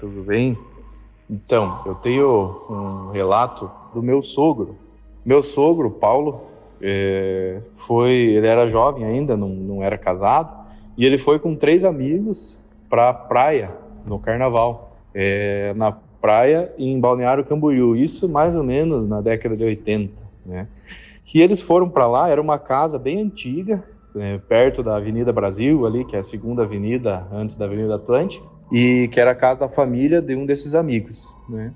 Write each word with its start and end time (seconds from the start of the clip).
Tudo 0.00 0.22
bem? 0.22 0.56
Então, 1.28 1.82
eu 1.86 1.94
tenho 1.94 2.64
um 2.68 3.10
relato 3.10 3.70
do 3.94 4.02
meu 4.02 4.22
sogro. 4.22 4.76
Meu 5.24 5.42
sogro, 5.42 5.90
Paulo, 5.90 6.46
é, 6.80 7.60
foi, 7.74 8.10
ele 8.10 8.46
era 8.46 8.66
jovem 8.66 9.04
ainda, 9.04 9.36
não, 9.36 9.50
não 9.50 9.82
era 9.82 9.98
casado, 9.98 10.58
e 10.96 11.04
ele 11.04 11.18
foi 11.18 11.38
com 11.38 11.54
três 11.54 11.84
amigos 11.84 12.58
para 12.88 13.10
a 13.10 13.14
praia 13.14 13.76
no 14.04 14.18
carnaval, 14.18 14.96
é, 15.14 15.74
na 15.76 15.92
praia 15.92 16.72
em 16.78 16.98
Balneário 16.98 17.44
Camboriú, 17.44 17.94
isso 17.94 18.28
mais 18.28 18.56
ou 18.56 18.64
menos 18.64 19.06
na 19.06 19.20
década 19.20 19.56
de 19.56 19.64
80, 19.64 20.22
né? 20.44 20.66
E 21.32 21.40
eles 21.40 21.62
foram 21.62 21.88
para 21.88 22.08
lá, 22.08 22.28
era 22.28 22.40
uma 22.40 22.58
casa 22.58 22.98
bem 22.98 23.20
antiga, 23.20 23.84
né, 24.12 24.40
perto 24.48 24.82
da 24.82 24.96
Avenida 24.96 25.32
Brasil, 25.32 25.86
ali, 25.86 26.04
que 26.04 26.16
é 26.16 26.18
a 26.18 26.24
segunda 26.24 26.64
avenida 26.64 27.24
antes 27.32 27.56
da 27.56 27.66
Avenida 27.66 27.94
Atlântica, 27.94 28.44
e 28.70 29.08
que 29.08 29.20
era 29.20 29.32
a 29.32 29.34
casa 29.34 29.60
da 29.60 29.68
família 29.68 30.22
de 30.22 30.34
um 30.34 30.46
desses 30.46 30.74
amigos, 30.74 31.36
né? 31.48 31.72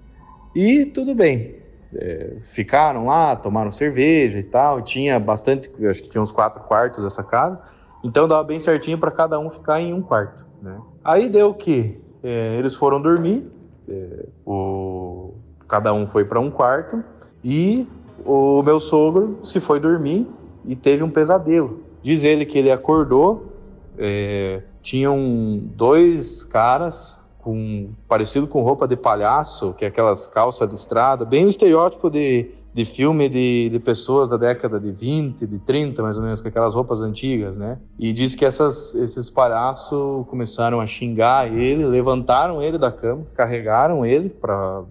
E 0.55 0.87
tudo 0.87 1.15
bem, 1.15 1.57
é, 1.95 2.37
ficaram 2.41 3.07
lá, 3.07 3.35
tomaram 3.35 3.71
cerveja 3.71 4.39
e 4.39 4.43
tal, 4.43 4.83
tinha 4.83 5.19
bastante, 5.19 5.71
acho 5.87 6.03
que 6.03 6.09
tinha 6.09 6.23
uns 6.23 6.31
quatro 6.31 6.63
quartos 6.63 7.05
essa 7.05 7.25
casa, 7.25 7.61
então 8.03 8.29
dava 8.29 8.45
bem 8.45 8.61
certinho 8.61 8.99
para 8.99 9.11
cada 9.11 9.39
um 9.39 9.51
ficar 9.51 9.81
em 9.81 9.93
um 9.93 10.03
quarto, 10.03 10.47
né? 10.63 10.79
Aí 11.03 11.29
deu 11.29 11.53
que 11.53 12.01
é, 12.23 12.57
eles 12.59 12.75
foram 12.75 13.01
dormir, 13.01 13.51
é, 13.89 14.27
o, 14.47 15.35
cada 15.69 15.93
um 15.93 16.07
foi 16.07 16.25
para 16.25 16.41
um 16.41 16.51
quarto 16.51 17.03
e 17.43 17.87
o 18.25 18.63
meu 18.63 18.79
sogro 18.81 19.39
se 19.43 19.61
foi 19.61 19.81
dormir 19.81 20.27
e 20.65 20.75
teve 20.75 21.03
um 21.03 21.11
pesadelo. 21.11 21.81
Diz 22.03 22.25
ele 22.25 22.45
que 22.45 22.59
ele 22.59 22.71
acordou, 22.71 23.53
é, 23.99 24.63
tinham 24.85 25.63
dois 25.75 26.45
caras 26.45 27.17
com 27.39 27.89
parecido 28.07 28.47
com 28.47 28.63
roupa 28.63 28.87
de 28.87 28.97
palhaço, 28.97 29.75
que 29.75 29.85
é 29.85 29.89
aquelas 29.89 30.27
calças 30.27 30.69
de 30.69 30.75
estrada, 30.75 31.25
bem 31.25 31.47
o 31.47 31.49
estereótipo 31.49 32.11
de, 32.11 32.51
de 32.73 32.85
filme 32.85 33.29
de, 33.29 33.71
de 33.71 33.79
pessoas 33.79 34.29
da 34.29 34.37
década 34.37 34.79
de 34.79 34.93
20, 34.93 35.47
de 35.47 35.59
30, 35.59 36.03
mais 36.03 36.19
ou 36.19 36.23
menos, 36.23 36.41
com 36.41 36.49
aquelas 36.49 36.75
roupas 36.75 37.01
antigas, 37.01 37.57
né? 37.57 37.79
E 37.99 38.13
diz 38.13 38.35
que 38.35 38.45
essas, 38.45 38.95
esses 38.95 39.31
palhaços 39.31 40.27
começaram 40.27 40.81
a 40.81 40.87
xingar 40.87 41.51
ele, 41.51 41.85
levantaram 41.87 42.63
ele 42.63 42.79
da 42.79 42.93
cama, 42.93 43.27
carregaram 43.35 44.05
ele 44.05 44.29
para 44.29 44.83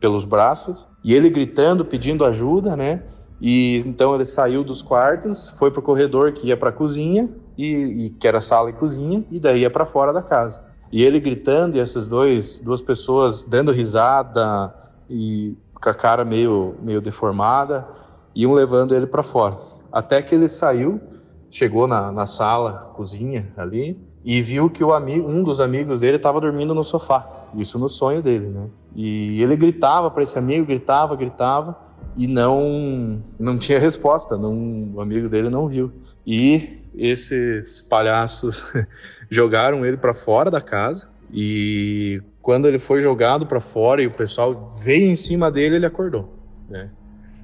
pelos 0.00 0.24
braços, 0.24 0.84
e 1.04 1.14
ele 1.14 1.30
gritando, 1.30 1.84
pedindo 1.84 2.24
ajuda, 2.24 2.76
né? 2.76 3.02
E 3.40 3.84
então 3.86 4.14
ele 4.14 4.24
saiu 4.24 4.64
dos 4.64 4.82
quartos, 4.82 5.50
foi 5.50 5.70
para 5.70 5.78
o 5.78 5.82
corredor 5.82 6.32
que 6.32 6.48
ia 6.48 6.56
para 6.56 6.70
a 6.70 6.72
cozinha, 6.72 7.28
e, 7.56 8.06
e, 8.06 8.10
que 8.10 8.26
era 8.26 8.40
sala 8.40 8.70
e 8.70 8.72
cozinha, 8.72 9.24
e 9.30 9.40
daí 9.40 9.60
ia 9.60 9.70
para 9.70 9.86
fora 9.86 10.12
da 10.12 10.22
casa. 10.22 10.62
E 10.92 11.02
ele 11.02 11.18
gritando, 11.18 11.76
e 11.76 11.80
essas 11.80 12.06
dois, 12.06 12.58
duas 12.58 12.80
pessoas 12.80 13.42
dando 13.42 13.72
risada 13.72 14.72
e 15.10 15.56
com 15.74 15.90
a 15.90 15.94
cara 15.94 16.24
meio, 16.24 16.74
meio 16.80 17.00
deformada, 17.00 17.86
iam 18.34 18.52
levando 18.52 18.94
ele 18.94 19.06
para 19.06 19.22
fora. 19.22 19.56
Até 19.92 20.22
que 20.22 20.34
ele 20.34 20.48
saiu, 20.48 21.00
chegou 21.50 21.86
na, 21.86 22.12
na 22.12 22.26
sala, 22.26 22.92
cozinha 22.94 23.52
ali, 23.56 23.98
e 24.24 24.42
viu 24.42 24.68
que 24.68 24.82
o 24.82 24.92
amigo, 24.92 25.28
um 25.28 25.42
dos 25.42 25.60
amigos 25.60 26.00
dele 26.00 26.16
estava 26.16 26.40
dormindo 26.40 26.74
no 26.74 26.82
sofá. 26.82 27.46
Isso 27.54 27.78
no 27.78 27.88
sonho 27.88 28.22
dele, 28.22 28.48
né? 28.48 28.66
E 28.94 29.40
ele 29.40 29.56
gritava 29.56 30.10
para 30.10 30.22
esse 30.22 30.38
amigo, 30.38 30.66
gritava, 30.66 31.14
gritava, 31.14 31.76
e 32.16 32.26
não 32.26 33.22
não 33.38 33.58
tinha 33.58 33.78
resposta, 33.78 34.36
não, 34.36 34.90
o 34.94 35.00
amigo 35.00 35.28
dele 35.28 35.50
não 35.50 35.68
viu. 35.68 35.92
E 36.26 36.80
esses 36.96 37.82
palhaços 37.82 38.64
jogaram 39.30 39.84
ele 39.84 39.96
para 39.96 40.14
fora 40.14 40.50
da 40.50 40.60
casa 40.60 41.08
e 41.32 42.22
quando 42.40 42.68
ele 42.68 42.78
foi 42.78 43.00
jogado 43.00 43.46
para 43.46 43.60
fora 43.60 44.02
e 44.02 44.06
o 44.06 44.12
pessoal 44.12 44.72
veio 44.78 45.10
em 45.10 45.16
cima 45.16 45.50
dele, 45.50 45.76
ele 45.76 45.86
acordou, 45.86 46.32
né? 46.68 46.90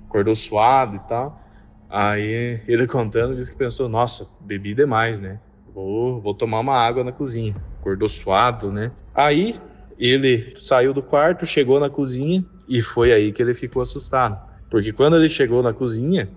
Acordou 0.09 0.35
suado 0.35 0.97
e 0.97 1.01
tal. 1.01 1.41
Aí 1.91 2.61
ele 2.69 2.87
contando 2.87 3.35
disse 3.35 3.51
que 3.51 3.57
pensou: 3.57 3.89
"Nossa, 3.89 4.29
bebi 4.41 4.75
demais, 4.75 5.19
né? 5.21 5.41
Vou, 5.75 6.21
vou 6.21 6.35
tomar 6.35 6.61
uma 6.61 6.77
água 6.77 7.03
na 7.03 7.13
cozinha". 7.13 7.57
Acordou 7.81 8.09
suado, 8.09 8.71
né? 8.71 8.93
Aí 9.15 9.61
ele 9.99 10.55
saiu 10.57 10.95
do 10.95 11.03
quarto, 11.03 11.45
chegou 11.45 11.79
na 11.79 11.91
cozinha 11.91 12.45
e 12.69 12.81
foi 12.81 13.13
aí 13.13 13.33
que 13.33 13.43
ele 13.43 13.55
ficou 13.55 13.83
assustado, 13.83 14.39
porque 14.71 14.93
quando 14.93 15.17
ele 15.17 15.29
chegou 15.29 15.63
na 15.63 15.73
cozinha, 15.73 16.29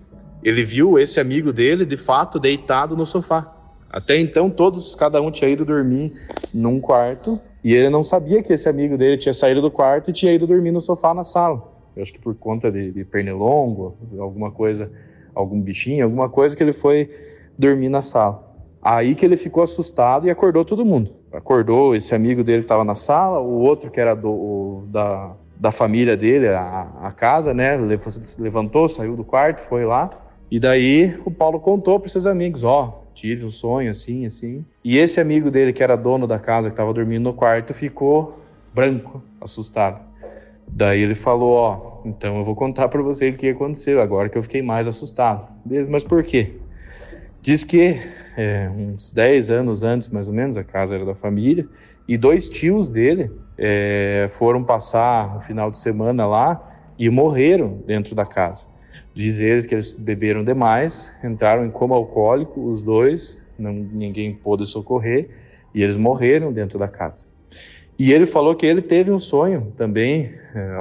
ele 0.48 0.62
viu 0.62 0.96
esse 0.96 1.18
amigo 1.18 1.52
dele 1.52 1.84
de 1.84 1.96
fato 1.96 2.38
deitado 2.38 2.96
no 2.96 3.04
sofá. 3.04 3.52
Até 3.90 4.16
então, 4.16 4.48
todos, 4.48 4.94
cada 4.94 5.20
um 5.20 5.28
tinha 5.28 5.50
ido 5.50 5.64
dormir 5.64 6.12
num 6.54 6.78
quarto 6.78 7.40
e 7.64 7.74
ele 7.74 7.90
não 7.90 8.04
sabia 8.04 8.40
que 8.44 8.52
esse 8.52 8.68
amigo 8.68 8.96
dele 8.96 9.18
tinha 9.18 9.34
saído 9.34 9.60
do 9.60 9.72
quarto 9.72 10.10
e 10.10 10.12
tinha 10.12 10.32
ido 10.32 10.46
dormir 10.46 10.70
no 10.70 10.80
sofá 10.80 11.12
na 11.12 11.24
sala. 11.24 11.68
Eu 11.96 12.02
acho 12.02 12.12
que 12.12 12.20
por 12.20 12.32
conta 12.36 12.70
de, 12.70 12.92
de 12.92 13.04
pernilongo, 13.04 13.96
alguma 14.20 14.52
coisa, 14.52 14.92
algum 15.34 15.60
bichinho, 15.60 16.04
alguma 16.04 16.28
coisa 16.28 16.54
que 16.54 16.62
ele 16.62 16.72
foi 16.72 17.10
dormir 17.58 17.88
na 17.88 18.00
sala. 18.00 18.54
Aí 18.80 19.16
que 19.16 19.26
ele 19.26 19.36
ficou 19.36 19.64
assustado 19.64 20.28
e 20.28 20.30
acordou 20.30 20.64
todo 20.64 20.84
mundo. 20.84 21.10
Acordou 21.32 21.96
esse 21.96 22.14
amigo 22.14 22.44
dele 22.44 22.58
que 22.58 22.66
estava 22.66 22.84
na 22.84 22.94
sala, 22.94 23.40
o 23.40 23.58
outro 23.58 23.90
que 23.90 24.00
era 24.00 24.14
do, 24.14 24.30
o, 24.30 24.84
da, 24.92 25.34
da 25.56 25.72
família 25.72 26.16
dele, 26.16 26.46
a, 26.46 26.88
a 27.02 27.10
casa, 27.10 27.52
né? 27.52 27.76
Levantou, 28.38 28.88
saiu 28.88 29.16
do 29.16 29.24
quarto, 29.24 29.66
foi 29.68 29.84
lá. 29.84 30.22
E 30.50 30.60
daí 30.60 31.18
o 31.24 31.30
Paulo 31.30 31.58
contou 31.60 31.98
para 31.98 32.08
seus 32.08 32.26
amigos: 32.26 32.62
Ó, 32.62 32.84
oh, 32.84 33.14
tive 33.14 33.44
um 33.44 33.50
sonho 33.50 33.90
assim, 33.90 34.26
assim. 34.26 34.64
E 34.84 34.96
esse 34.98 35.20
amigo 35.20 35.50
dele, 35.50 35.72
que 35.72 35.82
era 35.82 35.96
dono 35.96 36.26
da 36.26 36.38
casa, 36.38 36.68
que 36.68 36.72
estava 36.74 36.92
dormindo 36.92 37.24
no 37.24 37.34
quarto, 37.34 37.74
ficou 37.74 38.40
branco, 38.74 39.22
assustado. 39.40 40.00
Daí 40.68 41.00
ele 41.00 41.14
falou: 41.14 41.52
Ó, 41.52 42.00
oh, 42.04 42.08
então 42.08 42.36
eu 42.38 42.44
vou 42.44 42.54
contar 42.54 42.88
para 42.88 43.02
você 43.02 43.30
o 43.30 43.36
que 43.36 43.48
aconteceu, 43.48 44.00
agora 44.00 44.28
que 44.28 44.38
eu 44.38 44.42
fiquei 44.42 44.62
mais 44.62 44.86
assustado. 44.86 45.48
Mas 45.88 46.04
por 46.04 46.22
quê? 46.22 46.54
Diz 47.42 47.64
que 47.64 48.00
é, 48.36 48.68
uns 48.68 49.12
10 49.12 49.50
anos 49.50 49.82
antes, 49.82 50.08
mais 50.10 50.28
ou 50.28 50.34
menos, 50.34 50.56
a 50.56 50.64
casa 50.64 50.94
era 50.94 51.04
da 51.04 51.14
família, 51.14 51.66
e 52.06 52.16
dois 52.16 52.48
tios 52.48 52.88
dele 52.88 53.30
é, 53.56 54.28
foram 54.32 54.62
passar 54.62 55.38
o 55.38 55.40
final 55.40 55.70
de 55.70 55.78
semana 55.78 56.26
lá 56.26 56.92
e 56.98 57.08
morreram 57.08 57.82
dentro 57.86 58.14
da 58.14 58.26
casa. 58.26 58.66
Diz 59.16 59.40
eles 59.40 59.64
que 59.64 59.74
eles 59.74 59.92
beberam 59.92 60.44
demais, 60.44 61.10
entraram 61.24 61.64
em 61.64 61.70
coma 61.70 61.96
alcoólico, 61.96 62.60
os 62.68 62.84
dois, 62.84 63.42
não, 63.58 63.72
ninguém 63.72 64.34
pôde 64.34 64.66
socorrer, 64.66 65.30
e 65.74 65.82
eles 65.82 65.96
morreram 65.96 66.52
dentro 66.52 66.78
da 66.78 66.86
casa. 66.86 67.24
E 67.98 68.12
ele 68.12 68.26
falou 68.26 68.54
que 68.54 68.66
ele 68.66 68.82
teve 68.82 69.10
um 69.10 69.18
sonho 69.18 69.72
também, 69.74 70.34
é, 70.54 70.78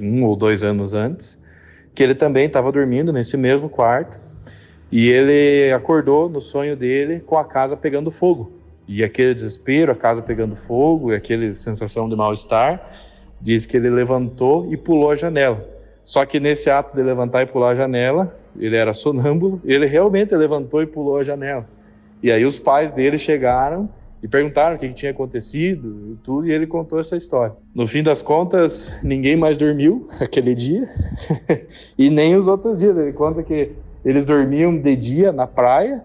um 0.00 0.24
ou 0.24 0.36
dois 0.36 0.62
anos 0.62 0.94
antes, 0.94 1.36
que 1.96 2.00
ele 2.00 2.14
também 2.14 2.46
estava 2.46 2.70
dormindo 2.70 3.12
nesse 3.12 3.36
mesmo 3.36 3.68
quarto, 3.68 4.20
e 4.92 5.08
ele 5.08 5.72
acordou 5.72 6.28
no 6.28 6.40
sonho 6.40 6.76
dele 6.76 7.18
com 7.18 7.36
a 7.36 7.44
casa 7.44 7.76
pegando 7.76 8.12
fogo. 8.12 8.52
E 8.86 9.02
aquele 9.02 9.34
desespero, 9.34 9.90
a 9.90 9.96
casa 9.96 10.22
pegando 10.22 10.54
fogo, 10.54 11.12
e 11.12 11.16
aquela 11.16 11.52
sensação 11.54 12.08
de 12.08 12.14
mal-estar, 12.14 12.80
diz 13.40 13.66
que 13.66 13.76
ele 13.76 13.90
levantou 13.90 14.72
e 14.72 14.76
pulou 14.76 15.10
a 15.10 15.16
janela. 15.16 15.79
Só 16.04 16.24
que 16.24 16.40
nesse 16.40 16.70
ato 16.70 16.96
de 16.96 17.02
levantar 17.02 17.42
e 17.42 17.46
pular 17.46 17.70
a 17.70 17.74
janela, 17.74 18.36
ele 18.58 18.76
era 18.76 18.92
sonâmbulo, 18.92 19.60
ele 19.64 19.86
realmente 19.86 20.34
levantou 20.34 20.82
e 20.82 20.86
pulou 20.86 21.18
a 21.18 21.22
janela. 21.22 21.66
E 22.22 22.30
aí 22.30 22.44
os 22.44 22.58
pais 22.58 22.92
dele 22.92 23.18
chegaram 23.18 23.88
E 24.22 24.28
perguntaram 24.28 24.76
o 24.76 24.78
que, 24.78 24.88
que 24.88 24.94
tinha 24.94 25.12
acontecido 25.12 26.12
e 26.12 26.16
tudo, 26.16 26.46
e 26.46 26.52
ele 26.52 26.66
contou 26.66 27.00
essa 27.00 27.16
história. 27.16 27.54
No 27.74 27.86
fim 27.86 28.02
das 28.02 28.20
contas, 28.20 28.92
ninguém 29.02 29.34
mais 29.34 29.56
dormiu 29.56 30.08
aquele 30.20 30.54
dia, 30.54 30.88
e 31.96 32.10
nem 32.10 32.36
os 32.36 32.46
outros 32.46 32.78
dias. 32.78 32.96
Ele 32.96 33.12
conta 33.12 33.42
que 33.42 33.72
eles 34.04 34.26
dormiam 34.26 34.76
de 34.76 34.94
dia 34.94 35.32
na 35.32 35.46
praia, 35.46 36.04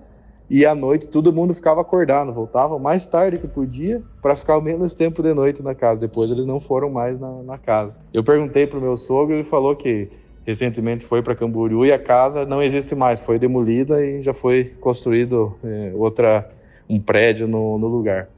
e 0.49 0.65
à 0.65 0.75
noite 0.75 1.07
todo 1.07 1.33
mundo 1.33 1.53
ficava 1.53 1.81
acordado, 1.81 2.31
voltava 2.31 2.77
mais 2.77 3.07
tarde 3.07 3.37
que 3.37 3.47
podia 3.47 4.01
para 4.21 4.35
ficar 4.35 4.57
o 4.57 4.61
menos 4.61 4.93
tempo 4.93 5.23
de 5.23 5.33
noite 5.33 5.63
na 5.63 5.73
casa. 5.73 5.99
Depois 5.99 6.31
eles 6.31 6.45
não 6.45 6.59
foram 6.59 6.89
mais 6.89 7.19
na, 7.19 7.43
na 7.43 7.57
casa. 7.57 7.99
Eu 8.13 8.23
perguntei 8.23 8.67
pro 8.67 8.81
meu 8.81 8.95
sogro, 8.95 9.35
ele 9.35 9.43
falou 9.43 9.75
que 9.75 10.09
recentemente 10.45 11.05
foi 11.05 11.23
para 11.23 11.35
Camboriú 11.35 11.85
e 11.85 11.91
a 11.91 11.99
casa 11.99 12.45
não 12.45 12.61
existe 12.61 12.93
mais, 12.93 13.19
foi 13.19 13.39
demolida 13.39 14.05
e 14.05 14.21
já 14.21 14.33
foi 14.33 14.75
construído 14.79 15.57
é, 15.63 15.91
outra 15.95 16.51
um 16.87 16.99
prédio 16.99 17.47
no, 17.47 17.79
no 17.79 17.87
lugar. 17.87 18.29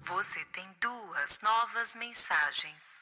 Você 0.00 0.40
tem 0.54 0.64
duas 0.80 1.40
novas 1.42 1.94
mensagens. 1.94 2.97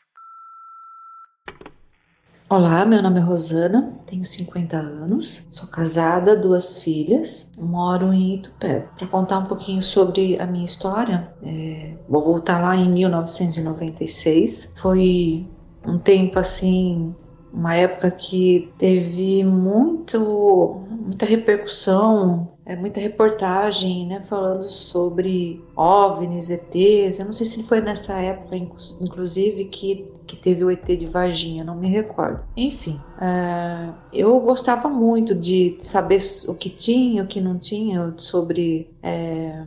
Olá, 2.49 2.85
meu 2.85 3.03
nome 3.03 3.19
é 3.19 3.23
Rosana, 3.23 3.93
tenho 4.07 4.25
50 4.25 4.77
anos, 4.77 5.49
sou 5.51 5.69
casada, 5.69 6.37
duas 6.37 6.81
filhas, 6.81 7.51
moro 7.59 8.13
em 8.13 8.37
Itupé. 8.37 8.87
Para 8.97 9.09
contar 9.09 9.39
um 9.41 9.47
pouquinho 9.47 9.83
sobre 9.83 10.41
a 10.41 10.47
minha 10.47 10.65
história, 10.65 11.29
é, 11.43 11.95
vou 12.09 12.23
voltar 12.23 12.63
lá 12.63 12.77
em 12.77 12.89
1996. 12.89 14.75
Foi 14.77 15.45
um 15.85 15.99
tempo 15.99 16.39
assim, 16.39 17.13
uma 17.53 17.75
época 17.75 18.13
que 18.13 18.73
teve 18.79 19.43
muito, 19.43 20.85
muita 20.89 21.27
repercussão, 21.27 22.56
é, 22.67 22.75
muita 22.75 23.01
reportagem, 23.01 24.07
né, 24.09 24.25
falando 24.29 24.65
sobre 24.65 25.65
OVNIs, 25.77 26.51
ETs. 26.51 27.21
Eu 27.21 27.27
não 27.27 27.33
sei 27.33 27.47
se 27.47 27.63
foi 27.63 27.81
nessa 27.81 28.15
época, 28.15 28.57
inclusive, 28.57 29.67
que, 29.67 30.05
que 30.27 30.37
teve 30.37 30.65
o 30.65 30.71
ET 30.71 30.85
de 30.85 31.07
Varginha, 31.07 31.63
não 31.63 31.77
me 31.77 31.89
recordo. 31.89 32.41
Enfim, 32.57 33.01
é, 33.21 33.89
eu 34.13 34.41
gostava 34.41 34.89
muito 34.89 35.33
de 35.33 35.79
saber 35.81 36.21
o 36.49 36.55
que 36.55 36.69
tinha, 36.69 37.23
o 37.23 37.29
que 37.29 37.41
não 37.41 37.57
tinha, 37.57 38.13
sobre 38.19 38.91
é, 39.01 39.65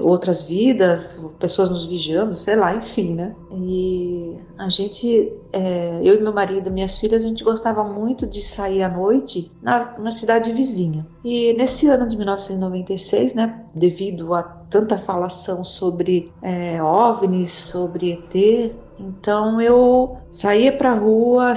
outras 0.00 0.42
vidas, 0.42 1.24
pessoas 1.38 1.70
nos 1.70 1.84
vigiando, 1.84 2.36
sei 2.36 2.56
lá, 2.56 2.74
enfim, 2.74 3.14
né? 3.14 3.34
E 3.52 4.36
a 4.58 4.68
gente, 4.68 5.32
é, 5.52 6.00
eu 6.04 6.14
e 6.14 6.20
meu 6.20 6.32
marido, 6.32 6.70
minhas 6.70 6.98
filhas, 6.98 7.24
a 7.24 7.28
gente 7.28 7.42
gostava 7.42 7.82
muito 7.82 8.26
de 8.26 8.42
sair 8.42 8.82
à 8.82 8.88
noite 8.88 9.50
na, 9.60 9.98
na 9.98 10.10
cidade 10.10 10.52
vizinha. 10.52 11.06
E 11.24 11.52
nesse 11.54 11.88
ano 11.88 12.06
de 12.06 12.16
1996, 12.16 13.34
né, 13.34 13.64
devido 13.74 14.34
a 14.34 14.42
tanta 14.42 14.96
falação 14.96 15.64
sobre 15.64 16.32
é, 16.40 16.82
OVNIs, 16.82 17.50
sobre 17.50 18.12
ET, 18.12 18.72
então 18.98 19.60
eu 19.60 20.16
saía 20.30 20.72
para 20.72 20.94
rua 20.94 21.54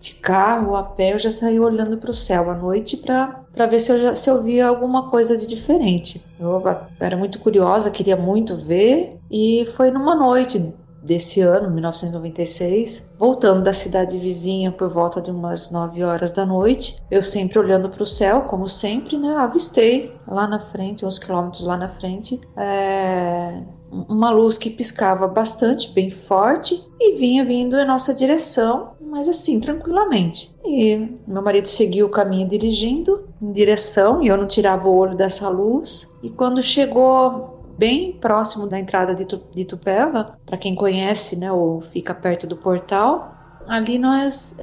de 0.00 0.14
carro, 0.14 0.76
a 0.76 0.82
pé, 0.82 1.14
eu 1.14 1.18
já 1.18 1.30
saía 1.30 1.62
olhando 1.62 1.96
para 1.96 2.10
o 2.10 2.14
céu 2.14 2.50
à 2.50 2.54
noite 2.54 2.98
para 2.98 3.43
para 3.54 3.66
ver 3.66 3.78
se 3.78 3.92
eu, 3.92 3.98
já, 3.98 4.16
se 4.16 4.28
eu 4.28 4.42
via 4.42 4.66
alguma 4.66 5.10
coisa 5.10 5.36
de 5.36 5.46
diferente. 5.46 6.24
Eu 6.38 6.62
era 7.00 7.16
muito 7.16 7.38
curiosa, 7.38 7.90
queria 7.90 8.16
muito 8.16 8.56
ver, 8.56 9.18
e 9.30 9.64
foi 9.74 9.90
numa 9.90 10.14
noite 10.14 10.74
desse 11.04 11.42
ano, 11.42 11.70
1996, 11.70 13.12
voltando 13.18 13.62
da 13.62 13.74
cidade 13.74 14.18
vizinha 14.18 14.72
por 14.72 14.88
volta 14.88 15.20
de 15.20 15.30
umas 15.30 15.70
9 15.70 16.02
horas 16.02 16.32
da 16.32 16.46
noite, 16.46 16.96
eu 17.10 17.22
sempre 17.22 17.58
olhando 17.58 17.90
para 17.90 18.02
o 18.02 18.06
céu, 18.06 18.42
como 18.42 18.66
sempre, 18.66 19.18
né, 19.18 19.36
avistei 19.36 20.10
lá 20.26 20.48
na 20.48 20.60
frente, 20.60 21.04
uns 21.04 21.18
quilômetros 21.18 21.66
lá 21.66 21.76
na 21.76 21.90
frente, 21.90 22.40
é, 22.56 23.60
uma 24.08 24.30
luz 24.30 24.56
que 24.56 24.70
piscava 24.70 25.28
bastante, 25.28 25.92
bem 25.92 26.10
forte, 26.10 26.82
e 26.98 27.18
vinha 27.18 27.44
vindo 27.44 27.78
em 27.78 27.86
nossa 27.86 28.14
direção, 28.14 28.92
mas 29.00 29.28
assim, 29.28 29.60
tranquilamente. 29.60 30.56
E 30.64 31.18
meu 31.26 31.42
marido 31.42 31.68
seguiu 31.68 32.06
o 32.06 32.10
caminho 32.10 32.48
dirigindo 32.48 33.28
em 33.44 33.52
direção, 33.52 34.22
e 34.22 34.28
eu 34.28 34.36
não 34.36 34.46
tirava 34.46 34.88
o 34.88 34.96
olho 34.96 35.16
dessa 35.16 35.48
luz, 35.48 36.10
e 36.22 36.30
quando 36.30 36.62
chegou 36.62 37.62
bem 37.76 38.12
próximo 38.12 38.68
da 38.68 38.78
entrada 38.78 39.14
de, 39.14 39.24
de 39.24 39.64
Tupéva, 39.64 40.38
para 40.46 40.56
quem 40.56 40.74
conhece, 40.74 41.36
né, 41.36 41.50
ou 41.52 41.82
fica 41.92 42.14
perto 42.14 42.46
do 42.46 42.56
portal, 42.56 43.34
ali 43.66 43.98
nós 43.98 44.56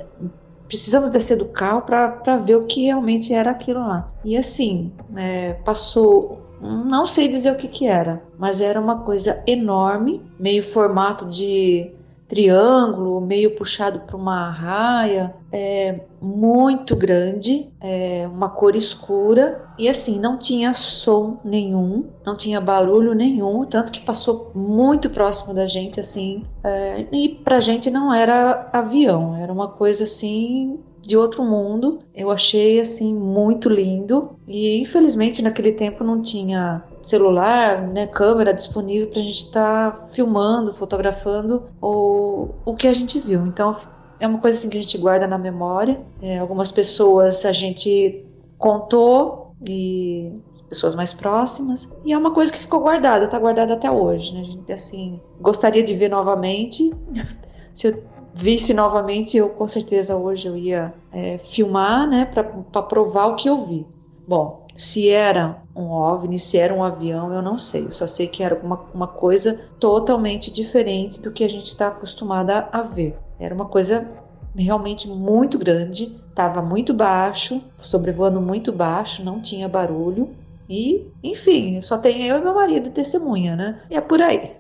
precisamos 0.68 1.12
descer 1.12 1.38
do 1.38 1.50
carro 1.50 1.82
para 1.82 2.38
ver 2.38 2.56
o 2.56 2.66
que 2.66 2.86
realmente 2.86 3.34
era 3.34 3.52
aquilo 3.52 3.82
lá. 3.82 4.08
E 4.24 4.38
assim, 4.38 4.92
é, 5.18 5.54
passou, 5.66 6.42
não 6.62 7.06
sei 7.06 7.28
dizer 7.28 7.52
o 7.52 7.58
que, 7.58 7.68
que 7.68 7.86
era, 7.86 8.24
mas 8.38 8.62
era 8.62 8.80
uma 8.80 9.00
coisa 9.00 9.44
enorme, 9.46 10.22
meio 10.40 10.64
formato 10.64 11.26
de 11.26 11.92
triângulo, 12.32 13.20
meio 13.20 13.58
puxado 13.58 14.00
para 14.00 14.16
uma 14.16 14.50
raia, 14.50 15.36
é, 15.52 16.00
muito 16.22 16.96
grande, 16.96 17.70
é, 17.82 18.26
uma 18.32 18.48
cor 18.48 18.74
escura 18.74 19.66
e 19.78 19.90
assim 19.90 20.18
não 20.18 20.38
tinha 20.38 20.74
som 20.74 21.42
nenhum, 21.44 22.06
não 22.26 22.38
tinha 22.38 22.62
barulho 22.62 23.14
nenhum, 23.14 23.66
tanto 23.66 23.92
que 23.92 24.00
passou 24.00 24.50
muito 24.56 25.10
próximo 25.10 25.54
da 25.54 25.68
gente 25.68 26.00
assim. 26.00 26.46
É, 26.64 27.06
e 27.12 27.28
para 27.28 27.60
gente 27.60 27.92
não 27.92 28.14
era 28.14 28.70
avião, 28.72 29.36
era 29.36 29.52
uma 29.52 29.68
coisa 29.68 30.06
assim 30.06 30.80
de 31.02 31.18
outro 31.18 31.44
mundo. 31.44 32.00
Eu 32.16 32.32
achei 32.32 32.80
assim 32.80 33.14
muito 33.14 33.68
lindo 33.68 34.38
e 34.48 34.80
infelizmente 34.80 35.42
naquele 35.42 35.74
tempo 35.74 36.02
não 36.02 36.22
tinha 36.22 36.82
celular, 37.04 37.82
né, 37.82 38.08
câmera 38.08 38.54
disponível 38.54 39.08
para 39.08 39.22
a 39.22 39.24
gente 39.24 39.46
estar 39.46 39.92
tá 39.92 40.08
filmando, 40.12 40.74
fotografando 40.74 41.64
o, 41.82 42.50
o 42.66 42.76
que 42.76 42.88
a 42.88 42.94
gente 42.94 43.20
viu. 43.20 43.46
Então 43.46 43.76
é 44.20 44.28
uma 44.28 44.40
coisa 44.40 44.58
assim 44.58 44.70
que 44.70 44.78
a 44.78 44.82
gente 44.82 44.98
guarda 44.98 45.28
na 45.28 45.38
memória. 45.38 46.00
É, 46.22 46.38
algumas 46.38 46.72
pessoas 46.72 47.46
a 47.46 47.52
gente 47.52 48.26
contou 48.58 49.56
e 49.68 50.32
pessoas 50.70 50.96
mais 50.96 51.12
próximas 51.12 51.92
e 52.06 52.14
é 52.14 52.18
uma 52.18 52.34
coisa 52.34 52.52
que 52.52 52.60
ficou 52.60 52.80
guardada, 52.80 53.26
está 53.26 53.38
guardada 53.38 53.74
até 53.74 53.92
hoje. 53.92 54.34
Né? 54.34 54.42
A 54.42 54.44
gente 54.44 54.72
assim 54.72 55.20
gostaria 55.40 55.84
de 55.84 55.94
ver 55.96 56.10
novamente. 56.10 56.92
Se 57.74 57.88
eu 57.88 58.04
visse 58.34 58.74
novamente, 58.74 59.38
eu 59.38 59.50
com 59.50 59.68
certeza 59.68 60.16
hoje 60.16 60.48
eu 60.48 60.56
ia 60.56 60.94
é, 61.12 61.38
filmar, 61.38 62.08
né, 62.08 62.26
para 62.26 62.44
provar 62.84 63.28
o 63.28 63.36
que 63.36 63.50
eu 63.50 63.66
vi. 63.66 63.86
Bom, 64.28 64.61
se 64.82 65.10
era 65.10 65.62
um 65.76 65.92
OVNI, 65.92 66.40
se 66.40 66.58
era 66.58 66.74
um 66.74 66.84
avião, 66.84 67.32
eu 67.32 67.42
não 67.42 67.56
sei. 67.56 67.86
Eu 67.86 67.92
só 67.92 68.08
sei 68.08 68.28
que 68.28 68.42
era 68.42 68.56
uma, 68.56 68.78
uma 68.92 69.08
coisa 69.08 69.70
totalmente 69.80 70.52
diferente 70.52 71.22
do 71.22 71.32
que 71.32 71.44
a 71.44 71.48
gente 71.48 71.68
está 71.68 71.90
acostumada 71.90 72.68
a 72.72 72.82
ver. 72.82 73.16
Era 73.40 73.54
uma 73.54 73.68
coisa 73.68 74.12
realmente 74.56 75.08
muito 75.08 75.60
grande, 75.60 76.20
estava 76.28 76.64
muito 76.64 76.96
baixo, 76.96 77.64
sobrevoando 77.80 78.42
muito 78.42 78.72
baixo, 78.72 79.24
não 79.24 79.40
tinha 79.40 79.70
barulho. 79.70 80.36
E, 80.68 81.08
enfim, 81.24 81.80
só 81.84 82.00
tem 82.00 82.26
eu 82.26 82.40
e 82.40 82.42
meu 82.42 82.56
marido 82.56 82.90
testemunha, 82.90 83.56
né? 83.56 83.86
E 83.88 83.96
é 83.96 84.02
por 84.02 84.20
aí. 84.20 84.58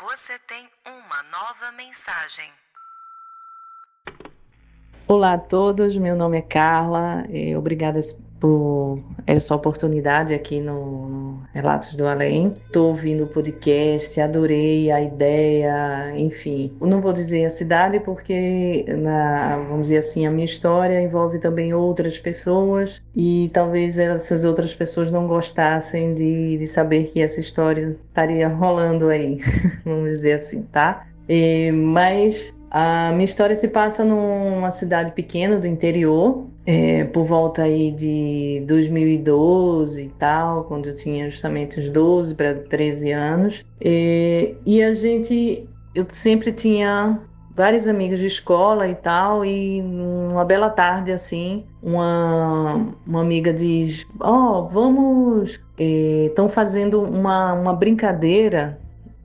Você 0.00 0.40
tem 0.40 0.66
uma 0.84 1.22
nova 1.30 1.70
mensagem. 1.76 2.50
Olá 5.06 5.34
a 5.34 5.38
todos, 5.38 5.96
meu 5.96 6.16
nome 6.16 6.38
é 6.38 6.42
Carla, 6.42 7.22
obrigada 7.56 8.00
por 8.40 9.00
essa 9.26 9.54
oportunidade 9.54 10.34
aqui 10.34 10.60
no 10.60 11.40
Relatos 11.52 11.94
do 11.94 12.06
Além. 12.06 12.52
Estou 12.66 12.88
ouvindo 12.88 13.24
o 13.24 13.26
podcast, 13.26 14.20
adorei 14.20 14.90
a 14.90 15.00
ideia, 15.00 16.12
enfim. 16.16 16.72
Eu 16.80 16.86
não 16.86 17.00
vou 17.00 17.12
dizer 17.12 17.44
a 17.44 17.50
cidade 17.50 18.00
porque, 18.00 18.84
na, 18.88 19.56
vamos 19.68 19.84
dizer 19.84 19.98
assim, 19.98 20.26
a 20.26 20.30
minha 20.30 20.44
história 20.44 21.00
envolve 21.00 21.38
também 21.38 21.74
outras 21.74 22.18
pessoas 22.18 23.02
e 23.14 23.50
talvez 23.52 23.98
essas 23.98 24.44
outras 24.44 24.74
pessoas 24.74 25.10
não 25.10 25.26
gostassem 25.26 26.14
de, 26.14 26.58
de 26.58 26.66
saber 26.66 27.04
que 27.04 27.20
essa 27.20 27.40
história 27.40 27.96
estaria 28.08 28.48
rolando 28.48 29.08
aí, 29.08 29.38
vamos 29.84 30.10
dizer 30.16 30.34
assim, 30.34 30.62
tá? 30.62 31.06
E, 31.28 31.72
mas 31.72 32.54
a 32.70 33.10
minha 33.12 33.24
história 33.24 33.54
se 33.56 33.68
passa 33.68 34.04
numa 34.04 34.70
cidade 34.70 35.12
pequena 35.12 35.58
do 35.58 35.66
interior, 35.66 36.46
é, 36.66 37.04
por 37.04 37.24
volta 37.24 37.62
aí 37.62 37.92
de 37.92 38.64
2012 38.66 40.02
e 40.02 40.08
tal, 40.18 40.64
quando 40.64 40.88
eu 40.88 40.94
tinha 40.94 41.30
justamente 41.30 41.80
uns 41.80 41.90
12 41.90 42.34
para 42.34 42.54
13 42.54 43.12
anos. 43.12 43.64
E, 43.80 44.56
e 44.66 44.82
a 44.82 44.92
gente, 44.94 45.68
eu 45.94 46.04
sempre 46.08 46.52
tinha 46.52 47.20
vários 47.54 47.88
amigos 47.88 48.18
de 48.18 48.26
escola 48.26 48.86
e 48.88 48.94
tal, 48.94 49.44
e 49.44 49.80
uma 49.80 50.44
bela 50.44 50.68
tarde 50.68 51.12
assim, 51.12 51.64
uma, 51.82 52.94
uma 53.06 53.20
amiga 53.20 53.52
diz: 53.52 54.04
Ó, 54.20 54.60
oh, 54.60 54.68
vamos. 54.68 55.60
Estão 55.78 56.46
é, 56.46 56.48
fazendo 56.48 57.00
uma, 57.00 57.52
uma 57.52 57.72
brincadeira 57.72 58.78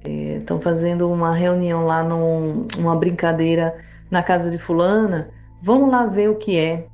estão 0.06 0.58
é, 0.58 0.62
fazendo 0.62 1.10
uma 1.10 1.34
reunião 1.34 1.86
lá, 1.86 2.04
num, 2.04 2.68
uma 2.78 2.96
brincadeira 2.96 3.76
na 4.10 4.22
casa 4.22 4.50
de 4.50 4.58
fulana, 4.58 5.30
vamos 5.62 5.90
lá 5.90 6.06
ver 6.06 6.30
o 6.30 6.36
que 6.36 6.58
é. 6.58 6.88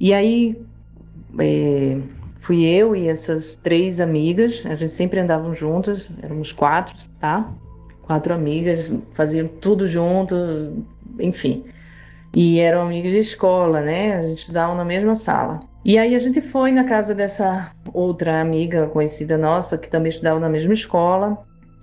E 0.00 0.12
aí 0.14 0.60
é, 1.38 1.98
Fui 2.42 2.64
eu 2.64 2.96
e 2.96 3.06
essas 3.06 3.54
três 3.54 4.00
amigas, 4.00 4.64
a 4.66 4.74
gente 4.74 4.90
sempre 4.90 5.20
andavam 5.20 5.54
juntas, 5.54 6.10
éramos 6.20 6.50
quatro, 6.50 6.92
tá? 7.20 7.48
Quatro 8.02 8.34
amigas, 8.34 8.92
faziam 9.12 9.46
tudo 9.46 9.86
junto, 9.86 10.34
enfim. 11.20 11.64
E 12.34 12.58
eram 12.58 12.82
amigas 12.82 13.12
de 13.12 13.18
escola, 13.20 13.80
né? 13.80 14.16
A 14.16 14.22
gente 14.22 14.38
estudava 14.38 14.74
na 14.74 14.84
mesma 14.84 15.14
sala. 15.14 15.60
E 15.84 15.96
aí 15.96 16.16
a 16.16 16.18
gente 16.18 16.40
foi 16.40 16.72
na 16.72 16.82
casa 16.82 17.14
dessa 17.14 17.70
outra 17.94 18.40
amiga 18.40 18.88
conhecida 18.88 19.38
nossa, 19.38 19.78
que 19.78 19.88
também 19.88 20.10
estudava 20.10 20.40
na 20.40 20.48
mesma 20.48 20.74
escola, 20.74 21.38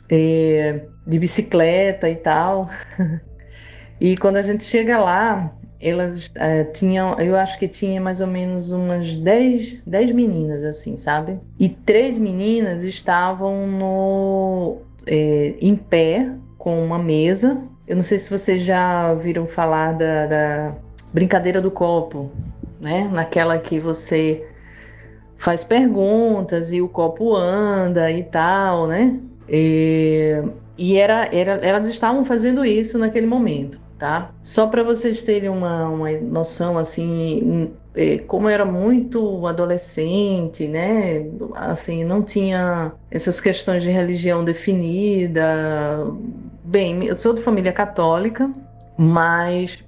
eh, 0.09 0.81
de 1.05 1.19
bicicleta 1.19 2.09
e 2.09 2.15
tal. 2.15 2.69
e 3.99 4.17
quando 4.17 4.37
a 4.37 4.41
gente 4.41 4.63
chega 4.63 4.97
lá, 4.99 5.53
elas 5.81 6.29
é, 6.35 6.65
tinham, 6.65 7.17
eu 7.19 7.35
acho 7.35 7.57
que 7.57 7.67
tinha 7.67 8.01
mais 8.01 8.19
ou 8.19 8.27
menos 8.27 8.71
umas 8.71 9.15
10, 9.15 9.81
10 9.85 10.11
meninas, 10.11 10.63
assim, 10.63 10.97
sabe? 10.97 11.39
E 11.57 11.69
três 11.69 12.17
meninas 12.19 12.83
estavam 12.83 13.65
no, 13.65 14.77
é, 15.07 15.55
em 15.61 15.75
pé 15.75 16.29
com 16.57 16.83
uma 16.83 16.99
mesa. 16.99 17.57
Eu 17.87 17.95
não 17.95 18.03
sei 18.03 18.19
se 18.19 18.29
vocês 18.29 18.61
já 18.61 19.11
ouviram 19.11 19.47
falar 19.47 19.93
da, 19.93 20.27
da 20.27 20.75
brincadeira 21.13 21.61
do 21.61 21.71
copo, 21.71 22.29
né? 22.79 23.09
Naquela 23.11 23.57
que 23.57 23.79
você 23.79 24.45
faz 25.37 25.63
perguntas 25.63 26.73
e 26.73 26.81
o 26.81 26.89
copo 26.89 27.33
anda 27.33 28.11
e 28.11 28.23
tal, 28.23 28.85
né? 28.85 29.17
E, 29.51 30.43
e 30.77 30.97
era, 30.97 31.29
era, 31.33 31.53
elas 31.65 31.87
estavam 31.87 32.23
fazendo 32.25 32.63
isso 32.65 32.97
naquele 32.97 33.27
momento 33.27 33.79
tá? 33.99 34.31
Só 34.41 34.65
para 34.65 34.81
vocês 34.81 35.21
terem 35.21 35.49
uma, 35.49 35.89
uma 35.89 36.11
noção, 36.11 36.77
assim, 36.77 37.71
é, 37.93 38.17
como 38.19 38.47
era 38.47 38.65
muito 38.65 39.45
adolescente, 39.45 40.67
né? 40.67 41.27
Assim, 41.53 42.03
não 42.05 42.23
tinha 42.23 42.93
essas 43.11 43.41
questões 43.41 43.83
de 43.83 43.89
religião 43.89 44.43
definida. 44.43 46.07
Bem, 46.63 47.05
eu 47.05 47.17
sou 47.17 47.33
de 47.33 47.41
família 47.41 47.73
católica, 47.73 48.49
mas 48.97 49.83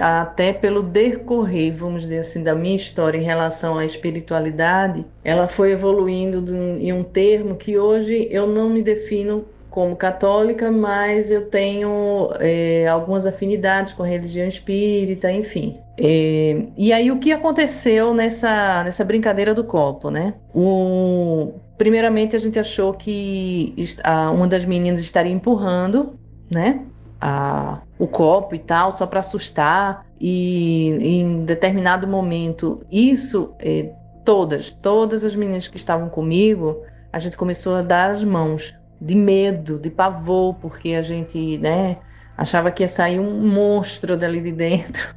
até 0.00 0.52
pelo 0.52 0.82
decorrer, 0.82 1.74
vamos 1.74 2.02
dizer 2.02 2.18
assim, 2.18 2.42
da 2.42 2.54
minha 2.54 2.76
história 2.76 3.18
em 3.18 3.22
relação 3.22 3.78
à 3.78 3.84
espiritualidade, 3.84 5.04
ela 5.22 5.46
foi 5.46 5.72
evoluindo 5.72 6.54
em 6.78 6.92
um 6.92 7.02
termo 7.02 7.56
que 7.56 7.78
hoje 7.78 8.28
eu 8.30 8.46
não 8.46 8.70
me 8.70 8.82
defino 8.82 9.44
como 9.74 9.96
católica, 9.96 10.70
mas 10.70 11.32
eu 11.32 11.50
tenho 11.50 12.30
é, 12.38 12.86
algumas 12.86 13.26
afinidades 13.26 13.92
com 13.92 14.04
a 14.04 14.06
religião 14.06 14.46
espírita, 14.46 15.32
enfim. 15.32 15.74
É, 15.98 16.62
e 16.76 16.92
aí 16.92 17.10
o 17.10 17.18
que 17.18 17.32
aconteceu 17.32 18.14
nessa, 18.14 18.84
nessa 18.84 19.04
brincadeira 19.04 19.52
do 19.52 19.64
copo, 19.64 20.10
né? 20.10 20.34
O, 20.54 21.54
primeiramente 21.76 22.36
a 22.36 22.38
gente 22.38 22.56
achou 22.56 22.94
que 22.94 23.74
a, 24.04 24.30
uma 24.30 24.46
das 24.46 24.64
meninas 24.64 25.00
estaria 25.00 25.32
empurrando, 25.32 26.14
né? 26.48 26.82
A, 27.20 27.80
o 27.98 28.06
copo 28.06 28.54
e 28.54 28.58
tal, 28.58 28.92
só 28.92 29.06
para 29.06 29.20
assustar. 29.20 30.06
E 30.20 30.90
em 31.00 31.44
determinado 31.44 32.06
momento, 32.06 32.84
isso, 32.90 33.54
é, 33.58 33.90
todas, 34.24 34.70
todas 34.70 35.24
as 35.24 35.34
meninas 35.34 35.68
que 35.68 35.76
estavam 35.76 36.08
comigo, 36.08 36.82
a 37.12 37.18
gente 37.18 37.36
começou 37.36 37.76
a 37.76 37.82
dar 37.82 38.10
as 38.10 38.24
mãos 38.24 38.74
de 39.00 39.14
medo, 39.14 39.78
de 39.78 39.90
pavor, 39.90 40.54
porque 40.54 40.94
a 40.94 41.02
gente, 41.02 41.58
né, 41.58 41.98
achava 42.36 42.70
que 42.70 42.82
ia 42.82 42.88
sair 42.88 43.20
um 43.20 43.46
monstro 43.46 44.16
dali 44.16 44.40
de 44.40 44.52
dentro. 44.52 45.14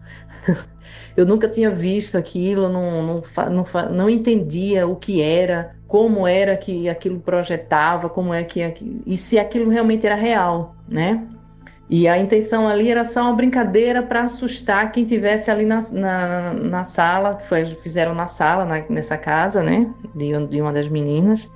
Eu 1.15 1.25
nunca 1.25 1.49
tinha 1.49 1.71
visto 1.71 2.15
aquilo, 2.15 2.69
não, 2.69 3.01
não, 3.01 3.23
não, 3.49 3.65
não 3.91 4.09
entendia 4.09 4.85
o 4.87 4.95
que 4.95 5.19
era, 5.19 5.75
como 5.87 6.27
era 6.27 6.55
que 6.55 6.87
aquilo 6.87 7.19
projetava, 7.19 8.07
como 8.07 8.31
é 8.31 8.43
que 8.43 8.61
e 9.05 9.17
se 9.17 9.39
aquilo 9.39 9.71
realmente 9.71 10.05
era 10.05 10.15
real, 10.15 10.75
né? 10.87 11.25
E 11.89 12.07
a 12.07 12.17
intenção 12.17 12.67
ali 12.67 12.89
era 12.89 13.05
só 13.05 13.21
uma 13.23 13.33
brincadeira 13.33 14.03
para 14.03 14.23
assustar 14.23 14.91
quem 14.91 15.05
tivesse 15.05 15.49
ali 15.49 15.65
na, 15.65 15.79
na, 15.91 16.53
na 16.53 16.83
sala, 16.83 17.35
que 17.35 17.47
foi, 17.47 17.65
fizeram 17.65 18.13
na 18.13 18.27
sala, 18.27 18.65
na, 18.65 18.83
nessa 18.89 19.17
casa, 19.17 19.63
né? 19.63 19.89
De, 20.13 20.31
de 20.47 20.61
uma 20.61 20.73
das 20.73 20.89
meninas. 20.89 21.47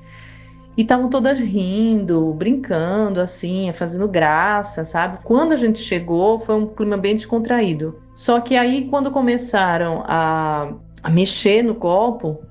E 0.77 0.83
estavam 0.83 1.09
todas 1.09 1.37
rindo, 1.37 2.33
brincando, 2.33 3.19
assim, 3.19 3.69
fazendo 3.73 4.07
graça, 4.07 4.85
sabe? 4.85 5.19
Quando 5.21 5.51
a 5.51 5.57
gente 5.57 5.79
chegou, 5.79 6.39
foi 6.39 6.55
um 6.55 6.65
clima 6.65 6.95
bem 6.95 7.13
descontraído. 7.13 7.99
Só 8.15 8.39
que 8.39 8.55
aí, 8.55 8.87
quando 8.89 9.11
começaram 9.11 10.01
a, 10.05 10.71
a 11.03 11.09
mexer 11.09 11.61
no 11.61 11.75
copo, 11.75 12.41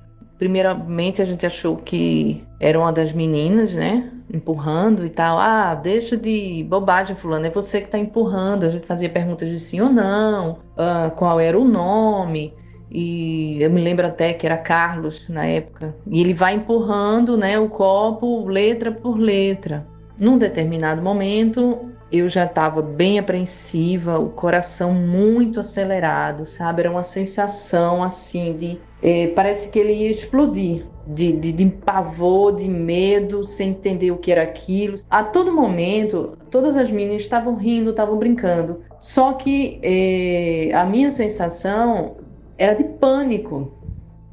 primeiramente 0.41 1.21
a 1.21 1.25
gente 1.25 1.45
achou 1.45 1.77
que 1.77 2.43
era 2.59 2.79
uma 2.79 2.91
das 2.91 3.13
meninas, 3.13 3.75
né? 3.75 4.09
Empurrando 4.33 5.05
e 5.05 5.09
tal. 5.09 5.37
Ah, 5.37 5.75
deixa 5.75 6.17
de 6.17 6.65
bobagem, 6.67 7.15
fulano, 7.15 7.45
é 7.45 7.51
você 7.51 7.79
que 7.79 7.85
está 7.85 7.99
empurrando. 7.99 8.63
A 8.63 8.71
gente 8.71 8.87
fazia 8.87 9.07
perguntas 9.07 9.47
de 9.47 9.59
sim 9.59 9.81
ou 9.81 9.91
não, 9.91 10.53
uh, 10.53 11.11
qual 11.15 11.39
era 11.39 11.59
o 11.59 11.63
nome. 11.63 12.55
E 12.89 13.61
eu 13.61 13.69
me 13.69 13.83
lembro 13.83 14.07
até 14.07 14.33
que 14.33 14.47
era 14.47 14.57
Carlos 14.57 15.29
na 15.29 15.45
época. 15.45 15.95
E 16.07 16.19
ele 16.19 16.33
vai 16.33 16.55
empurrando 16.55 17.37
né, 17.37 17.59
o 17.59 17.69
copo 17.69 18.47
letra 18.47 18.91
por 18.91 19.19
letra. 19.19 19.85
Num 20.19 20.39
determinado 20.39 21.03
momento, 21.03 21.91
eu 22.11 22.27
já 22.27 22.45
estava 22.45 22.81
bem 22.81 23.17
apreensiva, 23.17 24.19
o 24.19 24.29
coração 24.29 24.93
muito 24.93 25.59
acelerado, 25.59 26.45
sabe? 26.45 26.81
Era 26.81 26.91
uma 26.91 27.03
sensação 27.03 28.03
assim 28.03 28.53
de. 28.53 28.79
Eh, 29.01 29.27
parece 29.35 29.69
que 29.69 29.79
ele 29.79 29.93
ia 29.93 30.11
explodir, 30.11 30.85
de, 31.07 31.31
de, 31.31 31.51
de 31.51 31.65
pavor, 31.65 32.55
de 32.55 32.67
medo, 32.67 33.43
sem 33.43 33.69
entender 33.69 34.11
o 34.11 34.17
que 34.17 34.31
era 34.31 34.43
aquilo. 34.43 34.95
A 35.09 35.23
todo 35.23 35.53
momento, 35.53 36.37
todas 36.49 36.75
as 36.75 36.91
meninas 36.91 37.21
estavam 37.21 37.55
rindo, 37.55 37.91
estavam 37.91 38.17
brincando. 38.17 38.81
Só 38.99 39.33
que 39.33 39.79
eh, 39.81 40.71
a 40.73 40.85
minha 40.85 41.09
sensação 41.11 42.17
era 42.57 42.73
de 42.73 42.83
pânico. 42.83 43.71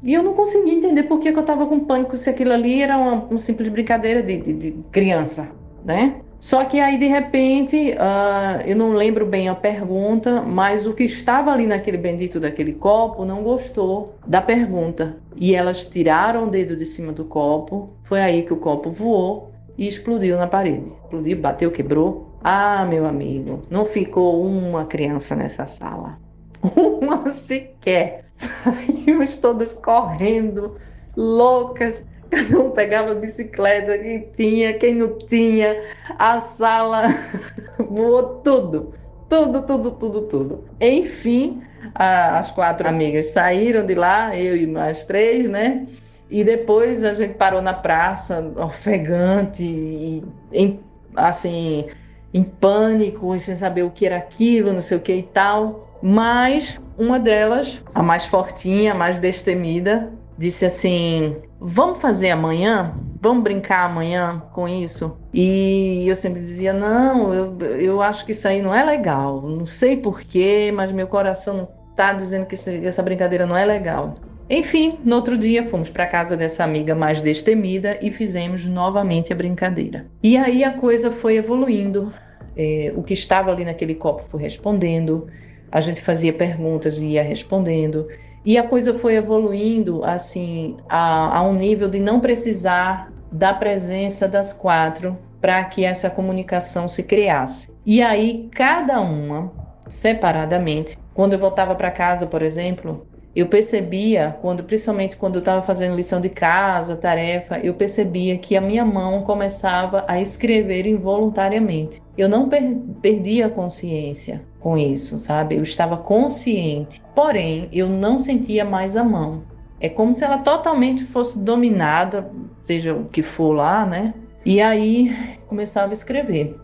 E 0.03 0.13
eu 0.13 0.23
não 0.23 0.33
conseguia 0.33 0.73
entender 0.73 1.03
por 1.03 1.19
que, 1.19 1.31
que 1.31 1.37
eu 1.37 1.41
estava 1.41 1.65
com 1.65 1.79
pânico, 1.79 2.15
se 2.15 2.29
aquilo 2.29 2.53
ali 2.53 2.81
era 2.81 2.97
uma, 2.97 3.15
uma 3.15 3.37
simples 3.37 3.67
brincadeira 3.67 4.23
de, 4.23 4.37
de, 4.37 4.53
de, 4.53 4.71
criança, 4.91 5.51
né? 5.83 6.21
Só 6.39 6.63
que 6.63 6.79
aí, 6.79 6.97
de 6.97 7.07
repente, 7.07 7.91
uh, 7.91 8.61
eu 8.65 8.75
não 8.75 8.93
lembro 8.93 9.25
bem 9.25 9.49
a 9.49 9.55
pergunta, 9.55 10.41
mas 10.41 10.85
o 10.85 10.93
que 10.93 11.03
estava 11.03 11.51
ali 11.51 11.67
naquele 11.67 11.97
bendito 11.97 12.39
daquele 12.39 12.73
copo 12.73 13.25
não 13.25 13.43
gostou 13.43 14.15
da 14.25 14.41
pergunta. 14.41 15.17
E 15.35 15.53
elas 15.53 15.83
tiraram 15.83 16.47
o 16.47 16.49
dedo 16.49 16.75
de 16.75 16.85
cima 16.85 17.11
do 17.11 17.25
copo, 17.25 17.87
foi 18.03 18.21
aí 18.21 18.43
que 18.43 18.53
o 18.53 18.57
copo 18.57 18.89
voou 18.89 19.51
e 19.77 19.87
explodiu 19.87 20.37
na 20.37 20.47
parede. 20.47 20.91
Explodiu, 21.03 21.37
bateu, 21.37 21.71
quebrou. 21.71 22.29
Ah, 22.41 22.85
meu 22.85 23.05
amigo, 23.05 23.61
não 23.69 23.85
ficou 23.85 24.41
uma 24.45 24.85
criança 24.85 25.35
nessa 25.35 25.67
sala 25.67 26.17
uma 27.01 27.31
sequer. 27.31 28.25
Saímos 28.33 29.35
todas 29.35 29.73
correndo, 29.73 30.75
loucas. 31.15 32.03
Cada 32.29 32.59
um 32.59 32.71
pegava 32.71 33.13
bicicleta, 33.15 33.97
quem 33.97 34.29
tinha, 34.35 34.73
quem 34.73 34.95
não 34.95 35.17
tinha. 35.17 35.81
A 36.17 36.41
sala 36.41 37.07
voou 37.77 38.41
tudo. 38.43 38.93
Tudo, 39.27 39.61
tudo, 39.61 39.91
tudo, 39.91 40.21
tudo. 40.23 40.63
Enfim, 40.81 41.61
a, 41.93 42.39
as 42.39 42.51
quatro 42.51 42.87
amigas 42.87 43.27
saíram 43.27 43.85
de 43.85 43.95
lá, 43.95 44.35
eu 44.35 44.57
e 44.57 44.65
mais 44.65 45.05
três, 45.05 45.49
né? 45.49 45.85
E 46.29 46.43
depois 46.43 47.03
a 47.03 47.13
gente 47.13 47.35
parou 47.35 47.61
na 47.61 47.73
praça, 47.73 48.51
ofegante, 48.55 49.63
e, 49.63 50.23
em, 50.51 50.79
assim, 51.15 51.87
em 52.33 52.43
pânico, 52.43 53.37
sem 53.39 53.55
saber 53.55 53.83
o 53.83 53.91
que 53.91 54.05
era 54.05 54.17
aquilo, 54.17 54.73
não 54.73 54.81
sei 54.81 54.97
o 54.97 55.01
que 55.01 55.13
e 55.13 55.23
tal. 55.23 55.87
Mas 56.01 56.79
uma 56.97 57.19
delas, 57.19 57.83
a 57.93 58.03
mais 58.03 58.25
fortinha, 58.25 58.91
a 58.91 58.95
mais 58.95 59.19
destemida, 59.19 60.11
disse 60.39 60.65
assim: 60.65 61.35
Vamos 61.59 61.99
fazer 61.99 62.31
amanhã? 62.31 62.95
Vamos 63.21 63.43
brincar 63.43 63.85
amanhã 63.85 64.41
com 64.53 64.67
isso? 64.67 65.17
E 65.33 66.05
eu 66.07 66.15
sempre 66.15 66.39
dizia: 66.39 66.71
Não, 66.71 67.33
eu, 67.33 67.59
eu 67.77 68.01
acho 68.01 68.25
que 68.25 68.31
isso 68.31 68.47
aí 68.47 68.61
não 68.61 68.73
é 68.73 68.83
legal. 68.83 69.41
Não 69.41 69.65
sei 69.65 69.97
porquê, 69.97 70.71
mas 70.73 70.91
meu 70.91 71.07
coração 71.07 71.67
está 71.91 72.13
dizendo 72.13 72.45
que 72.45 72.55
essa 72.55 73.03
brincadeira 73.03 73.45
não 73.45 73.57
é 73.57 73.65
legal. 73.65 74.15
Enfim, 74.49 74.97
no 75.05 75.17
outro 75.17 75.37
dia 75.37 75.67
fomos 75.67 75.91
para 75.91 76.07
casa 76.07 76.35
dessa 76.35 76.63
amiga 76.63 76.95
mais 76.95 77.21
destemida 77.21 77.99
e 78.01 78.09
fizemos 78.09 78.65
novamente 78.65 79.31
a 79.31 79.35
brincadeira. 79.35 80.07
E 80.23 80.37
aí 80.37 80.63
a 80.63 80.73
coisa 80.73 81.11
foi 81.11 81.35
evoluindo. 81.35 82.11
É, 82.57 82.91
o 82.95 83.03
que 83.03 83.13
estava 83.13 83.51
ali 83.51 83.63
naquele 83.63 83.93
copo 83.93 84.25
foi 84.29 84.41
respondendo 84.41 85.27
a 85.71 85.81
gente 85.81 86.01
fazia 86.01 86.33
perguntas 86.33 86.97
e 86.97 87.03
ia 87.03 87.23
respondendo. 87.23 88.07
E 88.45 88.57
a 88.57 88.63
coisa 88.63 88.97
foi 88.97 89.15
evoluindo 89.15 90.03
assim 90.03 90.77
a, 90.87 91.37
a 91.37 91.43
um 91.43 91.53
nível 91.53 91.89
de 91.89 91.99
não 91.99 92.19
precisar 92.19 93.11
da 93.31 93.53
presença 93.53 94.27
das 94.27 94.53
quatro 94.53 95.17
para 95.41 95.63
que 95.65 95.85
essa 95.85 96.09
comunicação 96.09 96.87
se 96.87 97.03
criasse. 97.03 97.69
E 97.85 98.01
aí 98.01 98.49
cada 98.51 98.99
uma 99.01 99.51
separadamente, 99.87 100.97
quando 101.13 101.33
eu 101.33 101.39
voltava 101.39 101.75
para 101.75 101.91
casa, 101.91 102.27
por 102.27 102.41
exemplo, 102.41 103.07
eu 103.35 103.47
percebia, 103.47 104.35
quando, 104.41 104.63
principalmente 104.63 105.15
quando 105.15 105.35
eu 105.35 105.39
estava 105.39 105.61
fazendo 105.61 105.95
lição 105.95 106.19
de 106.19 106.29
casa, 106.29 106.95
tarefa, 106.95 107.59
eu 107.59 107.73
percebia 107.73 108.37
que 108.37 108.57
a 108.57 108.61
minha 108.61 108.83
mão 108.83 109.21
começava 109.21 110.03
a 110.07 110.19
escrever 110.19 110.85
involuntariamente. 110.85 112.01
Eu 112.17 112.27
não 112.27 112.49
per 112.49 112.75
perdia 113.01 113.45
a 113.45 113.49
consciência 113.49 114.41
com 114.59 114.77
isso, 114.77 115.17
sabe? 115.17 115.55
Eu 115.55 115.63
estava 115.63 115.97
consciente, 115.97 117.01
porém 117.15 117.69
eu 117.71 117.87
não 117.87 118.17
sentia 118.17 118.65
mais 118.65 118.95
a 118.95 119.03
mão. 119.03 119.43
É 119.79 119.87
como 119.87 120.13
se 120.13 120.23
ela 120.23 120.39
totalmente 120.39 121.05
fosse 121.05 121.39
dominada, 121.39 122.29
seja 122.61 122.93
o 122.93 123.05
que 123.05 123.23
for 123.23 123.53
lá, 123.53 123.85
né? 123.85 124.13
E 124.45 124.61
aí 124.61 125.15
começava 125.47 125.91
a 125.91 125.93
escrever. 125.93 126.57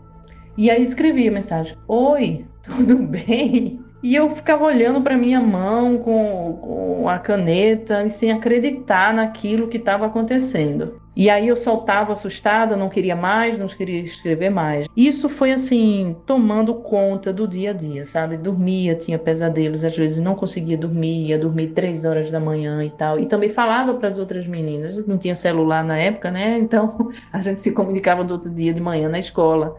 E 0.56 0.70
aí 0.70 0.82
escrevia 0.82 1.30
a 1.30 1.34
mensagem: 1.34 1.76
Oi, 1.88 2.44
tudo 2.62 2.98
bem? 2.98 3.80
E 4.02 4.14
eu 4.14 4.34
ficava 4.36 4.64
olhando 4.64 5.00
para 5.00 5.16
minha 5.16 5.40
mão 5.40 5.98
com, 5.98 6.58
com, 6.62 7.08
a 7.08 7.18
caneta 7.18 8.04
e 8.04 8.10
sem 8.10 8.30
acreditar 8.30 9.12
naquilo 9.12 9.68
que 9.68 9.78
estava 9.78 10.06
acontecendo. 10.06 11.00
E 11.16 11.30
aí 11.30 11.48
eu 11.48 11.56
soltava 11.56 12.12
assustada, 12.12 12.76
não 12.76 12.90
queria 12.90 13.16
mais, 13.16 13.58
não 13.58 13.66
queria 13.66 14.00
escrever 14.00 14.50
mais. 14.50 14.86
Isso 14.94 15.30
foi 15.30 15.50
assim, 15.50 16.14
tomando 16.26 16.74
conta 16.74 17.32
do 17.32 17.48
dia 17.48 17.70
a 17.70 17.72
dia, 17.72 18.04
sabe? 18.04 18.36
Dormia, 18.36 18.94
tinha 18.94 19.18
pesadelos, 19.18 19.82
às 19.82 19.96
vezes 19.96 20.18
não 20.18 20.34
conseguia 20.34 20.76
dormir, 20.76 21.28
ia 21.28 21.38
dormir 21.38 21.68
três 21.68 22.04
horas 22.04 22.30
da 22.30 22.38
manhã 22.38 22.84
e 22.84 22.90
tal. 22.90 23.18
E 23.18 23.24
também 23.24 23.48
falava 23.48 23.94
para 23.94 24.08
as 24.08 24.18
outras 24.18 24.46
meninas, 24.46 25.06
não 25.06 25.16
tinha 25.16 25.34
celular 25.34 25.82
na 25.82 25.96
época, 25.96 26.30
né? 26.30 26.58
Então 26.66 27.10
a 27.32 27.40
gente 27.40 27.60
se 27.60 27.72
comunicava 27.72 28.24
do 28.24 28.34
outro 28.34 28.50
dia 28.50 28.74
de 28.74 28.80
manhã 28.80 29.08
na 29.08 29.20
escola. 29.20 29.76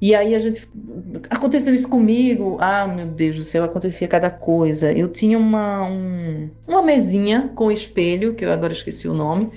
E 0.00 0.14
aí 0.14 0.34
a 0.34 0.38
gente. 0.38 0.68
Aconteceu 1.28 1.74
isso 1.74 1.88
comigo. 1.88 2.56
Ah, 2.60 2.86
meu 2.86 3.06
Deus 3.06 3.36
do 3.36 3.42
céu, 3.42 3.64
acontecia 3.64 4.06
cada 4.06 4.30
coisa. 4.30 4.92
Eu 4.92 5.08
tinha 5.08 5.38
uma, 5.38 5.84
um, 5.86 6.50
uma 6.68 6.82
mesinha 6.82 7.50
com 7.54 7.70
espelho, 7.70 8.34
que 8.34 8.44
eu 8.44 8.52
agora 8.52 8.72
esqueci 8.72 9.08
o 9.08 9.14
nome. 9.14 9.50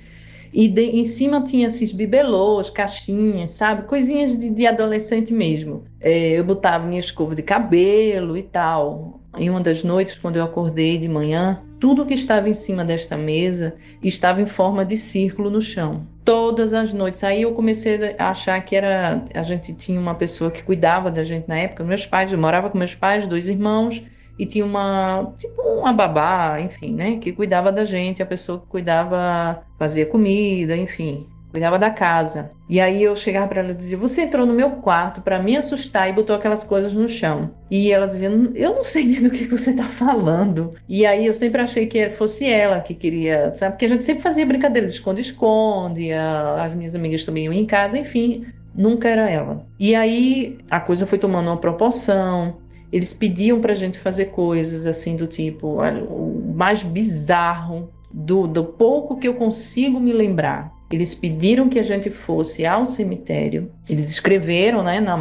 E 0.53 0.67
de, 0.67 0.83
em 0.83 1.03
cima 1.03 1.41
tinha 1.41 1.65
esses 1.65 1.91
bibelôs, 1.91 2.69
caixinhas, 2.69 3.51
sabe? 3.51 3.87
Coisinhas 3.87 4.37
de, 4.37 4.51
de 4.51 4.67
adolescente 4.67 5.33
mesmo. 5.33 5.83
É, 5.99 6.37
eu 6.37 6.43
botava 6.43 6.85
minha 6.85 6.99
escova 6.99 7.33
de 7.33 7.41
cabelo 7.41 8.37
e 8.37 8.43
tal. 8.43 9.19
Em 9.35 9.49
uma 9.49 9.59
das 9.59 9.83
noites, 9.83 10.15
quando 10.15 10.35
eu 10.35 10.43
acordei 10.43 10.99
de 10.99 11.07
manhã, 11.07 11.59
tudo 11.79 12.05
que 12.05 12.13
estava 12.13 12.47
em 12.47 12.53
cima 12.53 12.85
desta 12.85 13.17
mesa 13.17 13.75
estava 14.03 14.41
em 14.41 14.45
forma 14.45 14.85
de 14.85 14.95
círculo 14.95 15.49
no 15.49 15.61
chão. 15.61 16.07
Todas 16.23 16.71
as 16.71 16.93
noites. 16.93 17.23
Aí 17.23 17.41
eu 17.41 17.53
comecei 17.53 18.15
a 18.19 18.29
achar 18.29 18.63
que 18.63 18.75
era. 18.75 19.25
A 19.33 19.43
gente 19.43 19.73
tinha 19.73 19.99
uma 19.99 20.13
pessoa 20.13 20.51
que 20.51 20.61
cuidava 20.61 21.09
da 21.09 21.23
gente 21.23 21.47
na 21.47 21.57
época. 21.57 21.83
Meus 21.83 22.05
pais, 22.05 22.31
eu 22.31 22.37
morava 22.37 22.69
com 22.69 22.77
meus 22.77 22.93
pais, 22.93 23.27
dois 23.27 23.49
irmãos, 23.49 24.01
e 24.37 24.45
tinha 24.45 24.65
uma. 24.65 25.33
Tipo 25.37 25.61
uma 25.61 25.93
babá, 25.93 26.59
enfim, 26.59 26.93
né? 26.93 27.17
Que 27.17 27.31
cuidava 27.31 27.71
da 27.71 27.85
gente. 27.85 28.21
A 28.21 28.25
pessoa 28.25 28.59
que 28.59 28.67
cuidava, 28.67 29.63
fazia 29.77 30.05
comida, 30.05 30.75
enfim 30.75 31.27
cuidava 31.53 31.77
da 31.77 31.91
casa. 31.91 32.49
E 32.67 32.79
aí 32.79 33.03
eu 33.03 33.15
chegava 33.15 33.47
para 33.47 33.61
ela 33.61 33.71
e 33.71 33.75
dizia: 33.75 33.95
Você 33.95 34.23
entrou 34.23 34.45
no 34.45 34.53
meu 34.53 34.71
quarto 34.71 35.21
para 35.21 35.41
me 35.41 35.55
assustar 35.55 36.09
e 36.09 36.13
botou 36.13 36.35
aquelas 36.35 36.63
coisas 36.63 36.91
no 36.91 37.07
chão. 37.07 37.51
E 37.69 37.91
ela 37.91 38.07
dizia: 38.07 38.27
Eu 38.55 38.75
não 38.75 38.83
sei 38.83 39.05
nem 39.05 39.21
do 39.21 39.29
que 39.29 39.45
você 39.45 39.69
está 39.69 39.83
falando. 39.83 40.73
E 40.89 41.05
aí 41.05 41.27
eu 41.27 41.33
sempre 41.33 41.61
achei 41.61 41.85
que 41.85 42.09
fosse 42.09 42.45
ela 42.45 42.81
que 42.81 42.95
queria, 42.95 43.53
sabe? 43.53 43.73
Porque 43.73 43.85
a 43.85 43.89
gente 43.89 44.03
sempre 44.03 44.23
fazia 44.23 44.45
brincadeira 44.45 44.87
de 44.87 44.95
esconde-esconde, 44.95 46.11
as 46.11 46.73
minhas 46.73 46.95
amigas 46.95 47.23
também 47.23 47.45
iam 47.45 47.53
em 47.53 47.65
casa, 47.65 47.99
enfim. 47.99 48.47
Nunca 48.75 49.07
era 49.07 49.29
ela. 49.29 49.63
E 49.79 49.93
aí 49.93 50.57
a 50.71 50.79
coisa 50.79 51.05
foi 51.05 51.19
tomando 51.19 51.47
uma 51.47 51.57
proporção. 51.57 52.57
Eles 52.93 53.11
pediam 53.13 53.59
pra 53.59 53.73
gente 53.73 53.97
fazer 53.97 54.25
coisas 54.25 54.85
assim 54.85 55.15
do 55.15 55.27
tipo, 55.27 55.81
o 55.81 56.53
mais 56.55 56.83
bizarro 56.83 57.89
do, 58.13 58.47
do 58.47 58.63
pouco 58.63 59.17
que 59.17 59.27
eu 59.27 59.33
consigo 59.33 59.99
me 59.99 60.13
lembrar 60.13 60.71
eles 60.93 61.15
pediram 61.15 61.69
que 61.69 61.79
a 61.79 61.83
gente 61.83 62.11
fosse 62.11 62.65
ao 62.65 62.85
cemitério. 62.85 63.71
Eles 63.89 64.09
escreveram, 64.09 64.83
né, 64.83 64.99
na, 64.99 65.17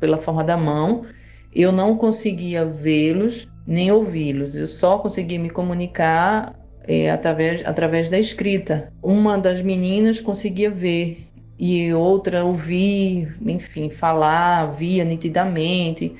pela 0.00 0.16
forma 0.16 0.42
da 0.42 0.56
mão. 0.56 1.04
Eu 1.54 1.70
não 1.70 1.96
conseguia 1.96 2.64
vê-los 2.64 3.46
nem 3.66 3.92
ouvi-los. 3.92 4.54
Eu 4.54 4.66
só 4.66 4.98
conseguia 4.98 5.38
me 5.38 5.50
comunicar 5.50 6.58
é, 6.86 7.10
através, 7.10 7.64
através 7.66 8.08
da 8.08 8.18
escrita. 8.18 8.92
Uma 9.02 9.36
das 9.36 9.60
meninas 9.60 10.20
conseguia 10.20 10.70
ver 10.70 11.28
e 11.58 11.92
outra 11.92 12.42
ouvir, 12.44 13.36
enfim, 13.46 13.90
falar, 13.90 14.72
via 14.72 15.04
nitidamente. 15.04 16.14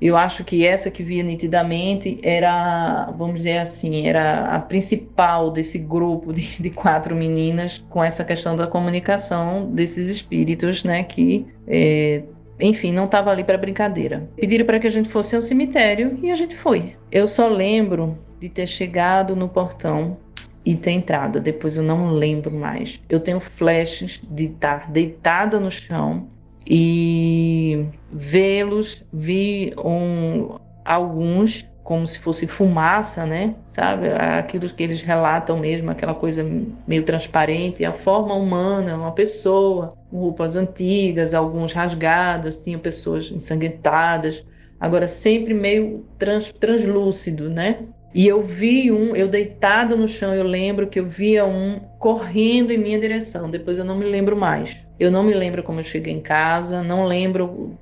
Eu 0.00 0.16
acho 0.16 0.44
que 0.44 0.66
essa 0.66 0.90
que 0.90 1.02
via 1.02 1.22
nitidamente 1.22 2.18
era, 2.22 3.10
vamos 3.16 3.36
dizer 3.36 3.58
assim, 3.58 4.06
era 4.06 4.44
a 4.46 4.58
principal 4.58 5.50
desse 5.50 5.78
grupo 5.78 6.32
de, 6.32 6.60
de 6.60 6.70
quatro 6.70 7.14
meninas 7.14 7.82
com 7.88 8.02
essa 8.02 8.24
questão 8.24 8.56
da 8.56 8.66
comunicação 8.66 9.70
desses 9.72 10.08
espíritos, 10.08 10.84
né, 10.84 11.04
que 11.04 11.46
é, 11.66 12.22
enfim, 12.60 12.92
não 12.92 13.06
estava 13.06 13.30
ali 13.30 13.42
para 13.44 13.58
brincadeira. 13.58 14.28
Pediram 14.36 14.64
para 14.64 14.78
que 14.78 14.86
a 14.86 14.90
gente 14.90 15.08
fosse 15.08 15.34
ao 15.34 15.42
cemitério 15.42 16.18
e 16.22 16.30
a 16.30 16.34
gente 16.34 16.54
foi. 16.54 16.96
Eu 17.10 17.26
só 17.26 17.48
lembro 17.48 18.18
de 18.38 18.48
ter 18.48 18.66
chegado 18.66 19.34
no 19.34 19.48
portão 19.48 20.16
e 20.64 20.74
ter 20.74 20.92
entrado. 20.92 21.40
Depois 21.40 21.76
eu 21.76 21.82
não 21.82 22.10
lembro 22.10 22.50
mais. 22.50 23.00
Eu 23.08 23.20
tenho 23.20 23.40
flashes 23.40 24.20
de 24.22 24.44
estar 24.44 24.90
deitada 24.90 25.58
no 25.60 25.70
chão 25.70 26.28
e 26.66 27.86
vê-los, 28.10 29.04
vi 29.12 29.74
um, 29.78 30.58
alguns 30.84 31.66
como 31.84 32.06
se 32.06 32.18
fosse 32.18 32.46
fumaça, 32.46 33.26
né? 33.26 33.54
Sabe? 33.66 34.08
Aquilo 34.08 34.66
que 34.70 34.82
eles 34.82 35.02
relatam 35.02 35.58
mesmo, 35.58 35.90
aquela 35.90 36.14
coisa 36.14 36.42
meio 36.88 37.02
transparente, 37.02 37.84
a 37.84 37.92
forma 37.92 38.34
humana, 38.34 38.96
uma 38.96 39.12
pessoa, 39.12 39.92
roupas 40.10 40.56
antigas, 40.56 41.34
alguns 41.34 41.74
rasgados, 41.74 42.56
tinha 42.56 42.78
pessoas 42.78 43.30
ensanguentadas, 43.30 44.42
agora 44.80 45.06
sempre 45.06 45.52
meio 45.52 46.06
trans, 46.18 46.50
translúcido, 46.52 47.50
né? 47.50 47.80
E 48.14 48.26
eu 48.26 48.42
vi 48.42 48.90
um, 48.90 49.14
eu 49.14 49.28
deitado 49.28 49.96
no 49.96 50.08
chão, 50.08 50.32
eu 50.34 50.44
lembro 50.44 50.86
que 50.86 51.00
eu 51.00 51.06
via 51.06 51.44
um 51.44 51.80
correndo 52.04 52.70
em 52.70 52.76
minha 52.76 53.00
direção. 53.00 53.48
Depois 53.48 53.78
eu 53.78 53.84
não 53.84 53.96
me 53.96 54.04
lembro 54.04 54.36
mais. 54.36 54.76
Eu 55.00 55.10
não 55.10 55.22
me 55.22 55.32
lembro 55.32 55.62
como 55.62 55.80
eu 55.80 55.84
cheguei 55.84 56.12
em 56.12 56.20
casa, 56.20 56.82
não 56.82 57.06
lembro 57.06 57.78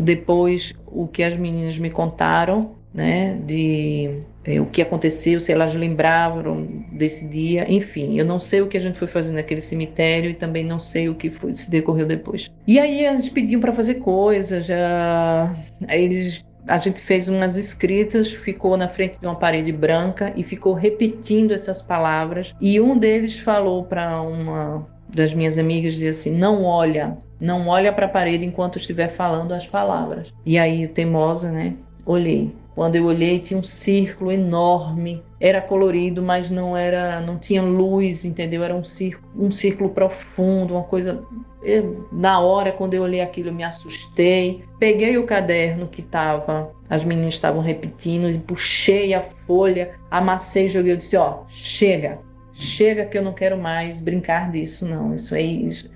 depois 0.00 0.74
o 0.84 1.06
que 1.06 1.22
as 1.22 1.36
meninas 1.36 1.78
me 1.78 1.88
contaram, 1.88 2.74
né, 2.92 3.38
de 3.46 4.20
é, 4.44 4.60
o 4.60 4.66
que 4.66 4.82
aconteceu, 4.82 5.38
se 5.38 5.52
elas 5.52 5.74
lembravam 5.74 6.66
desse 6.90 7.28
dia, 7.28 7.64
enfim, 7.72 8.18
eu 8.18 8.24
não 8.24 8.38
sei 8.40 8.60
o 8.62 8.66
que 8.66 8.76
a 8.76 8.80
gente 8.80 8.98
foi 8.98 9.06
fazer 9.06 9.32
naquele 9.32 9.60
cemitério 9.60 10.30
e 10.30 10.34
também 10.34 10.64
não 10.64 10.80
sei 10.80 11.08
o 11.08 11.14
que 11.14 11.30
foi, 11.30 11.54
se 11.54 11.70
decorreu 11.70 12.04
depois. 12.04 12.50
E 12.66 12.80
aí 12.80 13.04
eles 13.06 13.28
pediam 13.28 13.60
para 13.60 13.72
fazer 13.72 13.94
coisas, 13.94 14.66
já 14.66 15.54
eles 15.88 16.44
a 16.66 16.78
gente 16.78 17.00
fez 17.00 17.28
umas 17.28 17.56
escritas, 17.56 18.32
ficou 18.32 18.76
na 18.76 18.88
frente 18.88 19.20
de 19.20 19.26
uma 19.26 19.36
parede 19.36 19.72
branca 19.72 20.32
e 20.36 20.44
ficou 20.44 20.74
repetindo 20.74 21.52
essas 21.52 21.82
palavras. 21.82 22.54
E 22.60 22.80
um 22.80 22.96
deles 22.96 23.38
falou 23.38 23.84
para 23.84 24.22
uma 24.22 24.86
das 25.08 25.34
minhas 25.34 25.58
amigas 25.58 25.94
dizia 25.94 26.10
assim: 26.10 26.36
não 26.36 26.64
olha, 26.64 27.18
não 27.40 27.68
olha 27.68 27.92
para 27.92 28.06
a 28.06 28.08
parede 28.08 28.44
enquanto 28.44 28.78
estiver 28.78 29.08
falando 29.08 29.52
as 29.52 29.66
palavras. 29.66 30.32
E 30.44 30.58
aí, 30.58 30.86
teimosa, 30.88 31.50
né? 31.50 31.74
Olhei. 32.04 32.54
Quando 32.74 32.96
eu 32.96 33.04
olhei, 33.04 33.38
tinha 33.38 33.58
um 33.58 33.62
círculo 33.62 34.32
enorme. 34.32 35.22
Era 35.38 35.60
colorido, 35.60 36.22
mas 36.22 36.48
não 36.48 36.76
era, 36.76 37.20
não 37.20 37.36
tinha 37.36 37.60
luz, 37.62 38.24
entendeu? 38.24 38.64
Era 38.64 38.74
um 38.74 38.84
círculo, 38.84 39.46
um 39.46 39.50
círculo 39.50 39.90
profundo, 39.90 40.74
uma 40.74 40.84
coisa. 40.84 41.22
Eu, 41.62 42.08
na 42.10 42.40
hora, 42.40 42.72
quando 42.72 42.94
eu 42.94 43.02
olhei 43.02 43.20
aquilo, 43.20 43.48
eu 43.48 43.54
me 43.54 43.62
assustei. 43.62 44.64
Peguei 44.78 45.16
o 45.16 45.24
caderno 45.24 45.86
que 45.86 46.02
tava, 46.02 46.72
as 46.90 47.04
meninas 47.04 47.34
estavam 47.34 47.62
repetindo, 47.62 48.28
e 48.28 48.38
puxei 48.38 49.14
a 49.14 49.22
folha, 49.22 49.94
amassei, 50.10 50.68
joguei. 50.68 50.92
Eu 50.92 50.96
disse: 50.96 51.16
ó, 51.16 51.44
chega, 51.48 52.18
chega 52.52 53.06
que 53.06 53.16
eu 53.16 53.22
não 53.22 53.32
quero 53.32 53.56
mais 53.56 54.00
brincar 54.00 54.50
disso, 54.50 54.86
não. 54.86 55.14
Isso 55.14 55.34
aí, 55.34 55.66
isso, 55.66 55.88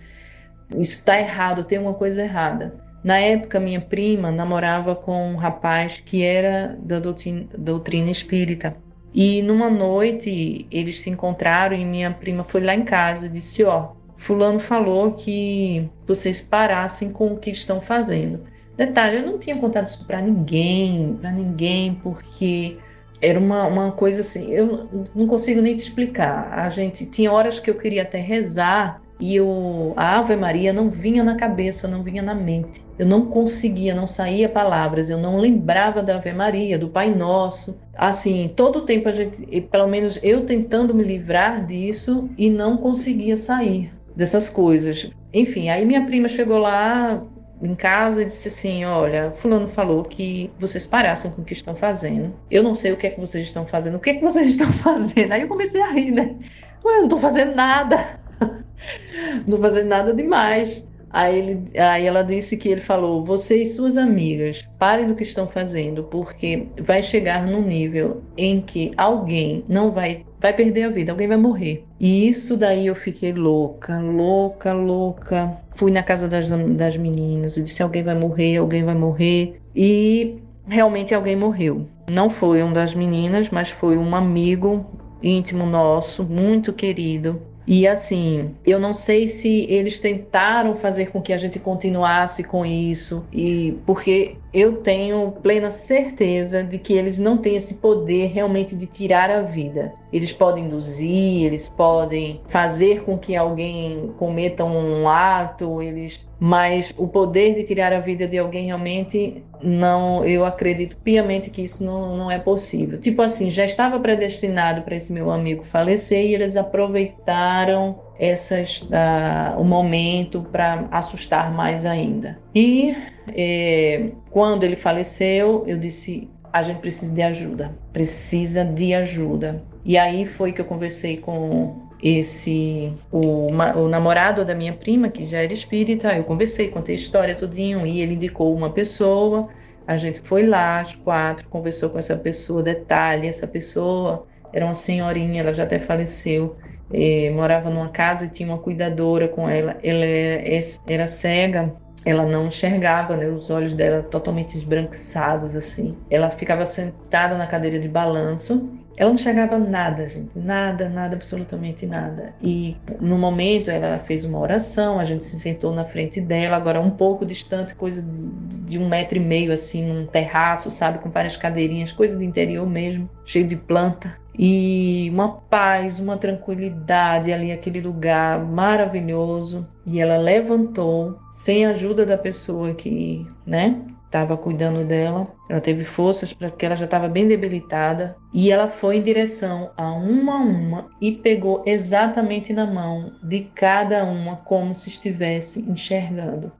isso 0.76 1.04
tá 1.04 1.18
errado, 1.18 1.64
tem 1.64 1.78
uma 1.78 1.94
coisa 1.94 2.22
errada. 2.22 2.76
Na 3.02 3.18
época, 3.18 3.60
minha 3.60 3.80
prima 3.80 4.30
namorava 4.30 4.94
com 4.94 5.32
um 5.32 5.36
rapaz 5.36 6.00
que 6.04 6.24
era 6.24 6.76
da 6.80 6.98
doutrina, 6.98 7.46
doutrina 7.56 8.10
espírita. 8.10 8.76
E 9.14 9.40
numa 9.42 9.70
noite 9.70 10.66
eles 10.70 11.00
se 11.00 11.08
encontraram 11.08 11.74
e 11.74 11.84
minha 11.84 12.10
prima 12.10 12.44
foi 12.44 12.60
lá 12.60 12.74
em 12.74 12.84
casa 12.84 13.26
e 13.26 13.30
disse: 13.30 13.64
Ó, 13.64 13.92
Fulano 14.26 14.58
falou 14.58 15.12
que 15.12 15.88
vocês 16.04 16.40
parassem 16.40 17.10
com 17.10 17.28
o 17.28 17.38
que 17.38 17.50
estão 17.50 17.80
fazendo. 17.80 18.40
Detalhe, 18.76 19.18
eu 19.18 19.22
não 19.26 19.38
tinha 19.38 19.56
contado 19.56 19.86
isso 19.86 20.04
para 20.04 20.20
ninguém, 20.20 21.16
para 21.20 21.30
ninguém, 21.30 21.94
porque 22.02 22.76
era 23.22 23.38
uma, 23.38 23.68
uma 23.68 23.92
coisa 23.92 24.22
assim, 24.22 24.52
eu 24.52 24.88
não 25.14 25.28
consigo 25.28 25.60
nem 25.60 25.76
te 25.76 25.84
explicar. 25.84 26.52
A 26.58 26.68
gente 26.68 27.06
tinha 27.06 27.30
horas 27.30 27.60
que 27.60 27.70
eu 27.70 27.76
queria 27.76 28.02
até 28.02 28.18
rezar 28.18 29.00
e 29.20 29.40
o, 29.40 29.92
a 29.96 30.18
Ave 30.18 30.34
Maria 30.34 30.72
não 30.72 30.90
vinha 30.90 31.22
na 31.22 31.36
cabeça, 31.36 31.86
não 31.86 32.02
vinha 32.02 32.20
na 32.20 32.34
mente. 32.34 32.84
Eu 32.98 33.06
não 33.06 33.26
conseguia, 33.26 33.94
não 33.94 34.08
saía 34.08 34.48
palavras, 34.48 35.08
eu 35.08 35.18
não 35.18 35.38
lembrava 35.38 36.02
da 36.02 36.16
Ave 36.16 36.32
Maria, 36.32 36.76
do 36.76 36.88
Pai 36.88 37.14
Nosso. 37.14 37.78
Assim, 37.94 38.52
todo 38.56 38.80
o 38.80 38.82
tempo 38.82 39.08
a 39.08 39.12
gente, 39.12 39.60
pelo 39.70 39.86
menos 39.86 40.18
eu 40.20 40.44
tentando 40.44 40.92
me 40.92 41.04
livrar 41.04 41.64
disso 41.64 42.28
e 42.36 42.50
não 42.50 42.76
conseguia 42.76 43.36
sair 43.36 43.94
dessas 44.16 44.48
coisas. 44.48 45.10
Enfim, 45.32 45.68
aí 45.68 45.84
minha 45.84 46.04
prima 46.06 46.28
chegou 46.28 46.58
lá 46.58 47.22
em 47.62 47.74
casa 47.74 48.22
e 48.22 48.24
disse 48.24 48.48
assim: 48.48 48.84
Olha, 48.84 49.32
Fulano 49.32 49.68
falou 49.68 50.02
que 50.02 50.50
vocês 50.58 50.86
parassem 50.86 51.30
com 51.30 51.42
o 51.42 51.44
que 51.44 51.52
estão 51.52 51.76
fazendo. 51.76 52.34
Eu 52.50 52.62
não 52.62 52.74
sei 52.74 52.92
o 52.92 52.96
que 52.96 53.06
é 53.06 53.10
que 53.10 53.20
vocês 53.20 53.46
estão 53.46 53.66
fazendo. 53.66 53.96
O 53.96 54.00
que 54.00 54.10
é 54.10 54.14
que 54.14 54.22
vocês 54.22 54.48
estão 54.48 54.72
fazendo? 54.72 55.32
Aí 55.32 55.42
eu 55.42 55.48
comecei 55.48 55.82
a 55.82 55.90
rir, 55.90 56.10
né? 56.10 56.36
Ué, 56.84 56.94
eu 56.94 56.98
não 56.98 57.04
estou 57.04 57.20
fazendo 57.20 57.54
nada. 57.54 58.20
não 59.46 59.58
fazendo 59.58 59.88
nada 59.88 60.12
demais. 60.12 60.86
Aí, 61.08 61.38
ele, 61.38 61.78
aí 61.78 62.04
ela 62.04 62.22
disse 62.22 62.58
que 62.58 62.68
ele 62.68 62.80
falou: 62.80 63.24
Você 63.24 63.62
e 63.62 63.66
suas 63.66 63.96
amigas, 63.96 64.68
parem 64.78 65.06
do 65.06 65.14
que 65.14 65.22
estão 65.22 65.48
fazendo, 65.48 66.04
porque 66.04 66.68
vai 66.78 67.02
chegar 67.02 67.46
num 67.46 67.62
nível 67.62 68.22
em 68.36 68.60
que 68.60 68.92
alguém 68.98 69.64
não 69.66 69.90
vai, 69.90 70.25
vai 70.40 70.52
perder 70.52 70.84
a 70.84 70.88
vida, 70.88 71.12
alguém 71.12 71.28
vai 71.28 71.36
morrer. 71.36 71.84
E 71.98 72.28
isso 72.28 72.56
daí 72.56 72.86
eu 72.86 72.94
fiquei 72.94 73.32
louca, 73.32 73.98
louca, 73.98 74.72
louca. 74.72 75.58
Fui 75.74 75.90
na 75.90 76.02
casa 76.02 76.28
das, 76.28 76.48
das 76.48 76.96
meninas 76.96 77.56
e 77.56 77.62
disse: 77.62 77.82
Alguém 77.82 78.02
vai 78.02 78.14
morrer, 78.14 78.56
alguém 78.56 78.84
vai 78.84 78.94
morrer. 78.94 79.60
E 79.74 80.36
realmente 80.66 81.14
alguém 81.14 81.36
morreu. 81.36 81.86
Não 82.10 82.30
foi 82.30 82.62
um 82.62 82.72
das 82.72 82.94
meninas, 82.94 83.50
mas 83.50 83.70
foi 83.70 83.96
um 83.96 84.14
amigo 84.14 84.86
íntimo 85.22 85.66
nosso, 85.66 86.22
muito 86.22 86.72
querido, 86.72 87.40
e 87.66 87.86
assim, 87.86 88.54
eu 88.64 88.78
não 88.78 88.94
sei 88.94 89.26
se 89.26 89.66
eles 89.68 89.98
tentaram 89.98 90.76
fazer 90.76 91.06
com 91.06 91.20
que 91.20 91.32
a 91.32 91.36
gente 91.36 91.58
continuasse 91.58 92.44
com 92.44 92.64
isso, 92.64 93.26
e 93.32 93.76
porque 93.84 94.36
eu 94.54 94.76
tenho 94.76 95.32
plena 95.42 95.70
certeza 95.72 96.62
de 96.62 96.78
que 96.78 96.92
eles 96.92 97.18
não 97.18 97.36
têm 97.36 97.56
esse 97.56 97.74
poder 97.74 98.28
realmente 98.28 98.76
de 98.76 98.86
tirar 98.86 99.30
a 99.30 99.42
vida. 99.42 99.92
Eles 100.12 100.32
podem 100.32 100.64
induzir, 100.64 101.44
eles 101.44 101.68
podem 101.68 102.40
fazer 102.48 103.02
com 103.02 103.18
que 103.18 103.34
alguém 103.34 104.12
cometa 104.16 104.64
um 104.64 105.08
ato, 105.08 105.82
eles 105.82 106.26
mas 106.38 106.92
o 106.98 107.08
poder 107.08 107.54
de 107.54 107.64
tirar 107.64 107.92
a 107.92 108.00
vida 108.00 108.28
de 108.28 108.36
alguém 108.36 108.66
realmente 108.66 109.42
não, 109.62 110.24
eu 110.24 110.44
acredito 110.44 110.96
piamente 110.98 111.48
que 111.48 111.62
isso 111.62 111.82
não, 111.82 112.14
não 112.16 112.30
é 112.30 112.38
possível. 112.38 113.00
Tipo 113.00 113.22
assim, 113.22 113.50
já 113.50 113.64
estava 113.64 113.98
predestinado 113.98 114.82
para 114.82 114.96
esse 114.96 115.12
meu 115.12 115.30
amigo 115.30 115.64
falecer 115.64 116.26
e 116.26 116.34
eles 116.34 116.56
aproveitaram 116.56 117.98
essas 118.18 118.82
uh, 118.82 119.58
o 119.58 119.64
momento 119.64 120.42
para 120.52 120.86
assustar 120.90 121.52
mais 121.52 121.86
ainda. 121.86 122.38
E 122.54 122.94
é, 123.34 124.10
quando 124.30 124.64
ele 124.64 124.76
faleceu, 124.76 125.64
eu 125.66 125.78
disse: 125.78 126.30
a 126.52 126.62
gente 126.62 126.80
precisa 126.80 127.14
de 127.14 127.22
ajuda, 127.22 127.76
precisa 127.92 128.64
de 128.64 128.92
ajuda. 128.92 129.62
E 129.86 129.96
aí 129.96 130.26
foi 130.26 130.52
que 130.52 130.60
eu 130.60 130.64
conversei 130.64 131.16
com 131.16 131.86
esse 132.02 132.92
o, 133.10 133.46
o, 133.46 133.88
namorado 133.88 134.44
da 134.44 134.52
minha 134.52 134.72
prima 134.72 135.08
que 135.08 135.26
já 135.28 135.42
era 135.42 135.52
espírita 135.52 136.14
eu 136.14 136.24
conversei 136.24 136.68
contei 136.68 136.94
a 136.94 136.98
história 136.98 137.34
tudinho 137.34 137.86
e 137.86 138.02
ele 138.02 138.14
indicou 138.14 138.54
uma 138.54 138.68
pessoa 138.68 139.48
a 139.86 139.96
gente 139.96 140.20
foi 140.20 140.46
lá 140.46 140.80
as 140.80 140.94
quatro 140.94 141.48
conversou 141.48 141.88
com 141.88 141.98
essa 141.98 142.14
pessoa 142.14 142.62
detalhe 142.62 143.26
essa 143.26 143.46
pessoa 143.46 144.26
era 144.52 144.66
uma 144.66 144.74
senhorinha 144.74 145.40
ela 145.40 145.54
já 145.54 145.62
até 145.62 145.78
faleceu 145.78 146.56
é, 146.92 147.30
morava 147.30 147.70
numa 147.70 147.88
casa 147.88 148.26
e 148.26 148.28
tinha 148.28 148.46
uma 148.50 148.58
cuidadora 148.58 149.26
com 149.26 149.48
ela 149.48 149.78
ela 149.82 150.04
é, 150.04 150.60
era 150.86 151.06
cega 151.06 151.72
ela 152.04 152.24
não 152.24 152.46
enxergava, 152.46 153.16
né? 153.16 153.26
Os 153.26 153.50
olhos 153.50 153.74
dela 153.74 154.00
totalmente 154.00 154.56
esbranquiçados, 154.56 155.56
assim. 155.56 155.96
Ela 156.08 156.30
ficava 156.30 156.64
sentada 156.64 157.36
na 157.36 157.48
cadeira 157.48 157.80
de 157.80 157.88
balanço. 157.88 158.70
Ela 158.96 159.10
não 159.10 159.16
enxergava 159.16 159.58
nada, 159.58 160.08
gente. 160.08 160.30
Nada, 160.34 160.88
nada, 160.88 161.16
absolutamente 161.16 161.86
nada. 161.86 162.34
E 162.42 162.76
no 163.00 163.18
momento 163.18 163.70
ela 163.70 163.98
fez 163.98 164.24
uma 164.24 164.38
oração, 164.38 164.98
a 164.98 165.04
gente 165.04 165.24
se 165.24 165.38
sentou 165.38 165.74
na 165.74 165.84
frente 165.84 166.20
dela, 166.20 166.56
agora 166.56 166.80
um 166.80 166.90
pouco 166.90 167.26
distante, 167.26 167.74
coisa 167.74 168.02
de, 168.02 168.58
de 168.60 168.78
um 168.78 168.88
metro 168.88 169.18
e 169.18 169.20
meio, 169.20 169.52
assim, 169.52 169.84
num 169.86 170.06
terraço, 170.06 170.70
sabe? 170.70 170.98
Com 170.98 171.10
várias 171.10 171.36
cadeirinhas, 171.36 171.92
coisa 171.92 172.16
do 172.16 172.22
interior 172.22 172.66
mesmo, 172.66 173.08
cheio 173.24 173.46
de 173.46 173.56
planta 173.56 174.16
e 174.38 175.08
uma 175.12 175.28
paz, 175.28 175.98
uma 175.98 176.16
tranquilidade 176.16 177.32
ali, 177.32 177.52
aquele 177.52 177.80
lugar 177.80 178.44
maravilhoso. 178.44 179.64
E 179.86 180.00
ela 180.00 180.16
levantou, 180.16 181.18
sem 181.32 181.64
a 181.64 181.70
ajuda 181.70 182.04
da 182.04 182.18
pessoa 182.18 182.74
que, 182.74 183.26
né, 183.46 183.80
estava 184.06 184.36
cuidando 184.36 184.84
dela. 184.84 185.26
Ela 185.48 185.60
teve 185.60 185.84
forças 185.84 186.32
porque 186.32 186.64
ela 186.64 186.76
já 186.76 186.86
estava 186.86 187.08
bem 187.08 187.28
debilitada 187.28 188.16
e 188.32 188.50
ela 188.50 188.68
foi 188.68 188.96
em 188.96 189.02
direção 189.02 189.70
a 189.76 189.92
uma 189.92 190.34
a 190.34 190.38
uma 190.38 190.88
e 191.00 191.12
pegou 191.12 191.62
exatamente 191.66 192.52
na 192.52 192.66
mão 192.66 193.12
de 193.22 193.42
cada 193.54 194.04
uma 194.04 194.36
como 194.36 194.74
se 194.74 194.88
estivesse 194.88 195.60
enxergando. 195.60 196.50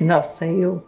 Nossa, 0.00 0.46
eu 0.46 0.86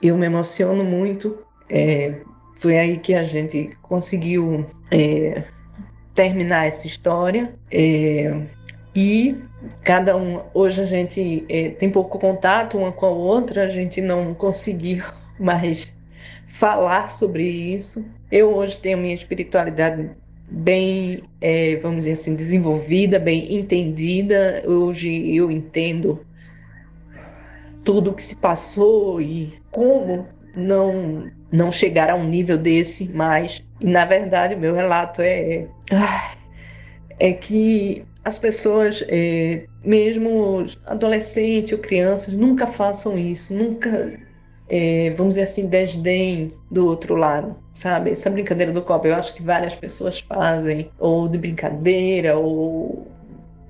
eu 0.00 0.16
me 0.16 0.26
emociono 0.26 0.84
muito 0.84 1.38
é, 1.68 2.20
foi 2.62 2.78
aí 2.78 2.98
que 2.98 3.14
a 3.14 3.24
gente 3.24 3.76
conseguiu 3.82 4.66
é, 4.90 5.42
terminar 6.14 6.66
essa 6.66 6.86
história. 6.86 7.54
É, 7.70 8.40
e 8.94 9.36
cada 9.82 10.16
um, 10.16 10.40
hoje 10.54 10.82
a 10.82 10.86
gente 10.86 11.44
é, 11.48 11.70
tem 11.70 11.90
pouco 11.90 12.18
contato 12.18 12.78
uma 12.78 12.92
com 12.92 13.06
a 13.06 13.10
outra, 13.10 13.64
a 13.64 13.68
gente 13.68 14.00
não 14.00 14.34
conseguiu 14.34 15.04
mais 15.38 15.92
falar 16.46 17.10
sobre 17.10 17.44
isso. 17.44 18.04
Eu 18.30 18.54
hoje 18.54 18.78
tenho 18.78 18.98
minha 18.98 19.14
espiritualidade 19.14 20.10
bem, 20.48 21.22
é, 21.40 21.76
vamos 21.76 21.98
dizer 21.98 22.12
assim, 22.12 22.34
desenvolvida, 22.34 23.18
bem 23.18 23.54
entendida. 23.54 24.62
Hoje 24.66 25.34
eu 25.34 25.50
entendo 25.50 26.24
tudo 27.84 28.10
o 28.10 28.14
que 28.14 28.22
se 28.22 28.36
passou 28.36 29.20
e 29.20 29.54
como 29.70 30.26
não 30.54 31.30
não 31.50 31.70
chegar 31.70 32.08
a 32.08 32.14
um 32.14 32.24
nível 32.24 32.56
desse 32.56 33.04
mais. 33.12 33.62
E 33.80 33.86
na 33.86 34.04
verdade, 34.04 34.56
meu 34.56 34.74
relato 34.74 35.20
é 35.20 35.66
é 37.18 37.32
que 37.32 38.04
as 38.24 38.38
pessoas, 38.38 39.02
é, 39.08 39.64
mesmo 39.84 40.64
adolescentes 40.86 41.72
ou 41.72 41.78
crianças, 41.78 42.34
nunca 42.34 42.66
façam 42.66 43.18
isso, 43.18 43.52
nunca, 43.52 44.18
é, 44.68 45.10
vamos 45.16 45.34
dizer 45.34 45.42
assim, 45.42 45.66
desdém 45.66 46.52
do 46.70 46.86
outro 46.86 47.16
lado, 47.16 47.56
sabe? 47.74 48.10
Essa 48.10 48.30
brincadeira 48.30 48.72
do 48.72 48.82
copo, 48.82 49.06
eu 49.06 49.14
acho 49.14 49.34
que 49.34 49.42
várias 49.42 49.74
pessoas 49.74 50.20
fazem, 50.20 50.90
ou 50.98 51.28
de 51.28 51.38
brincadeira, 51.38 52.38
ou. 52.38 53.06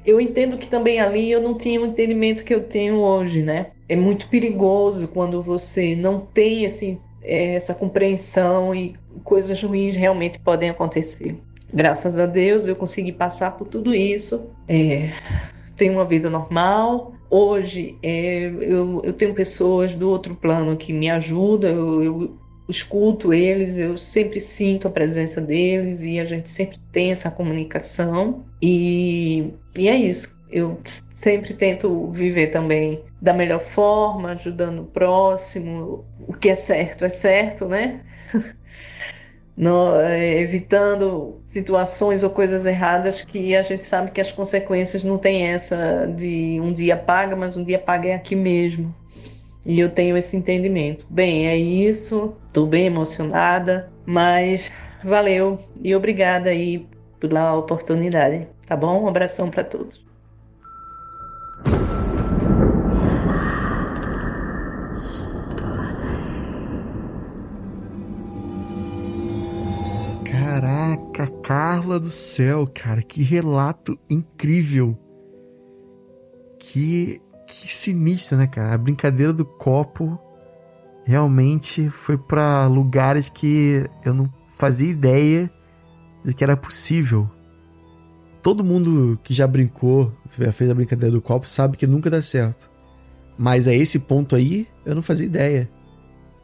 Eu 0.04 0.20
entendo 0.20 0.58
que 0.58 0.68
também 0.68 1.00
ali 1.00 1.30
eu 1.30 1.40
não 1.40 1.56
tinha 1.56 1.80
o 1.80 1.86
entendimento 1.86 2.44
que 2.44 2.52
eu 2.52 2.64
tenho 2.64 2.96
hoje, 2.96 3.40
né? 3.40 3.68
É 3.88 3.94
muito 3.94 4.28
perigoso 4.28 5.06
quando 5.06 5.40
você 5.42 5.94
não 5.94 6.18
tem 6.20 6.64
esse 6.64 6.98
é, 7.22 7.54
essa 7.54 7.74
compreensão 7.74 8.74
e 8.74 8.94
coisas 9.22 9.62
ruins 9.62 9.94
realmente 9.94 10.38
podem 10.38 10.70
acontecer. 10.70 11.36
Graças 11.72 12.18
a 12.18 12.26
Deus 12.26 12.66
eu 12.66 12.76
consegui 12.76 13.12
passar 13.12 13.52
por 13.52 13.66
tudo 13.66 13.94
isso. 13.94 14.50
É, 14.68 15.12
tenho 15.76 15.94
uma 15.94 16.04
vida 16.04 16.28
normal. 16.28 17.14
Hoje 17.30 17.96
é, 18.02 18.44
eu, 18.60 19.00
eu, 19.02 19.12
tenho 19.12 19.34
pessoas 19.34 19.94
do 19.94 20.10
outro 20.10 20.34
plano 20.34 20.76
que 20.76 20.92
me 20.92 21.08
ajudam, 21.08 21.70
eu, 21.70 22.02
eu 22.02 22.38
escuto 22.68 23.32
eles, 23.32 23.76
eu 23.76 23.96
sempre 23.96 24.38
sinto 24.38 24.86
a 24.86 24.90
presença 24.90 25.40
deles 25.40 26.02
e 26.02 26.18
a 26.18 26.26
gente 26.26 26.50
sempre 26.50 26.78
tem 26.92 27.10
essa 27.10 27.30
comunicação. 27.30 28.44
E, 28.60 29.50
e 29.76 29.88
é 29.88 29.96
isso. 29.96 30.28
Eu 30.50 30.78
sempre 31.16 31.54
tento 31.54 32.10
viver 32.10 32.48
também 32.48 33.02
da 33.20 33.32
melhor 33.32 33.60
forma, 33.60 34.32
ajudando 34.32 34.80
o 34.80 34.86
próximo. 34.86 36.04
O 36.28 36.34
que 36.34 36.50
é 36.50 36.54
certo 36.54 37.04
é 37.04 37.08
certo, 37.08 37.66
né? 37.66 38.02
é, 40.00 40.40
evitando 40.40 41.40
situações 41.46 42.22
ou 42.22 42.30
coisas 42.30 42.64
erradas 42.64 43.22
que 43.22 43.54
a 43.54 43.62
gente 43.62 43.84
sabe 43.84 44.10
que 44.10 44.20
as 44.20 44.32
consequências 44.32 45.04
não 45.04 45.18
tem 45.18 45.46
essa 45.46 46.06
de 46.06 46.58
um 46.60 46.72
dia 46.72 46.96
paga, 46.96 47.36
mas 47.36 47.56
um 47.56 47.64
dia 47.64 47.78
paga 47.78 48.08
é 48.08 48.14
aqui 48.14 48.34
mesmo. 48.34 48.94
E 49.64 49.78
eu 49.78 49.90
tenho 49.90 50.16
esse 50.16 50.36
entendimento. 50.36 51.06
Bem, 51.08 51.46
é 51.46 51.56
isso. 51.56 52.34
Estou 52.48 52.66
bem 52.66 52.86
emocionada, 52.86 53.92
mas 54.04 54.72
valeu 55.04 55.58
e 55.82 55.94
obrigada 55.94 56.50
aí 56.50 56.86
pela 57.20 57.54
oportunidade, 57.56 58.48
tá 58.66 58.76
bom? 58.76 59.04
Um 59.04 59.08
abração 59.08 59.50
para 59.50 59.62
todos. 59.62 60.02
Carla 71.42 71.98
do 71.98 72.10
céu, 72.10 72.66
cara, 72.72 73.02
que 73.02 73.22
relato 73.22 73.98
incrível. 74.08 74.98
que, 76.58 77.20
que 77.46 77.72
sinistro, 77.72 78.38
né, 78.38 78.46
cara? 78.46 78.72
A 78.72 78.78
brincadeira 78.78 79.32
do 79.32 79.44
copo 79.44 80.18
realmente 81.04 81.90
foi 81.90 82.16
para 82.16 82.66
lugares 82.68 83.28
que 83.28 83.84
eu 84.04 84.14
não 84.14 84.32
fazia 84.54 84.90
ideia 84.90 85.50
de 86.24 86.32
que 86.32 86.44
era 86.44 86.56
possível. 86.56 87.28
Todo 88.42 88.64
mundo 88.64 89.18
que 89.22 89.34
já 89.34 89.46
brincou, 89.46 90.12
já 90.38 90.52
fez 90.52 90.70
a 90.70 90.74
brincadeira 90.74 91.12
do 91.12 91.20
copo, 91.20 91.48
sabe 91.48 91.76
que 91.76 91.86
nunca 91.86 92.08
dá 92.10 92.22
certo. 92.22 92.70
Mas 93.36 93.66
a 93.66 93.74
esse 93.74 93.98
ponto 93.98 94.36
aí, 94.36 94.68
eu 94.84 94.94
não 94.94 95.02
fazia 95.02 95.26
ideia. 95.26 95.68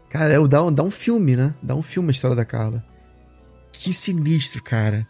Cara, 0.08 0.32
é, 0.32 0.48
dá, 0.48 0.68
dá 0.70 0.82
um 0.82 0.90
filme, 0.90 1.36
né? 1.36 1.54
Dá 1.62 1.74
um 1.74 1.82
filme 1.82 2.08
a 2.08 2.12
história 2.12 2.36
da 2.36 2.44
Carla. 2.44 2.84
Que 3.78 3.92
sinistro, 3.92 4.60
cara. 4.60 5.06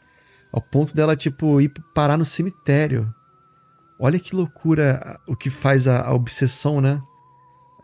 Ao 0.52 0.60
ponto 0.60 0.94
dela, 0.94 1.16
tipo, 1.16 1.58
ir 1.58 1.72
parar 1.94 2.18
no 2.18 2.24
cemitério. 2.24 3.12
Olha 3.98 4.20
que 4.20 4.36
loucura 4.36 5.18
o 5.26 5.34
que 5.34 5.48
faz 5.48 5.88
a, 5.88 6.02
a 6.02 6.14
obsessão, 6.14 6.78
né? 6.78 7.00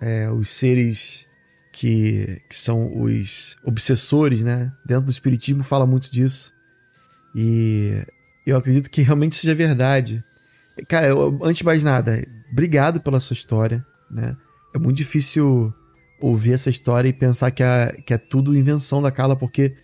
É, 0.00 0.30
os 0.30 0.50
seres 0.50 1.26
que, 1.72 2.38
que 2.50 2.58
são 2.58 3.02
os 3.02 3.56
obsessores, 3.64 4.42
né? 4.42 4.70
Dentro 4.84 5.06
do 5.06 5.10
Espiritismo 5.10 5.64
fala 5.64 5.86
muito 5.86 6.12
disso. 6.12 6.52
E 7.34 8.04
eu 8.46 8.54
acredito 8.56 8.90
que 8.90 9.00
realmente 9.00 9.36
seja 9.36 9.54
verdade. 9.54 10.22
Cara, 10.86 11.06
eu, 11.06 11.40
antes 11.42 11.58
de 11.58 11.64
mais 11.64 11.82
nada, 11.82 12.22
obrigado 12.52 13.00
pela 13.00 13.20
sua 13.20 13.32
história, 13.32 13.84
né? 14.10 14.36
É 14.74 14.78
muito 14.78 14.98
difícil 14.98 15.72
ouvir 16.20 16.52
essa 16.52 16.68
história 16.68 17.08
e 17.08 17.12
pensar 17.12 17.50
que 17.50 17.62
é, 17.62 17.92
que 18.06 18.12
é 18.12 18.18
tudo 18.18 18.54
invenção 18.54 19.00
da 19.00 19.10
Carla, 19.10 19.34
porque 19.34 19.74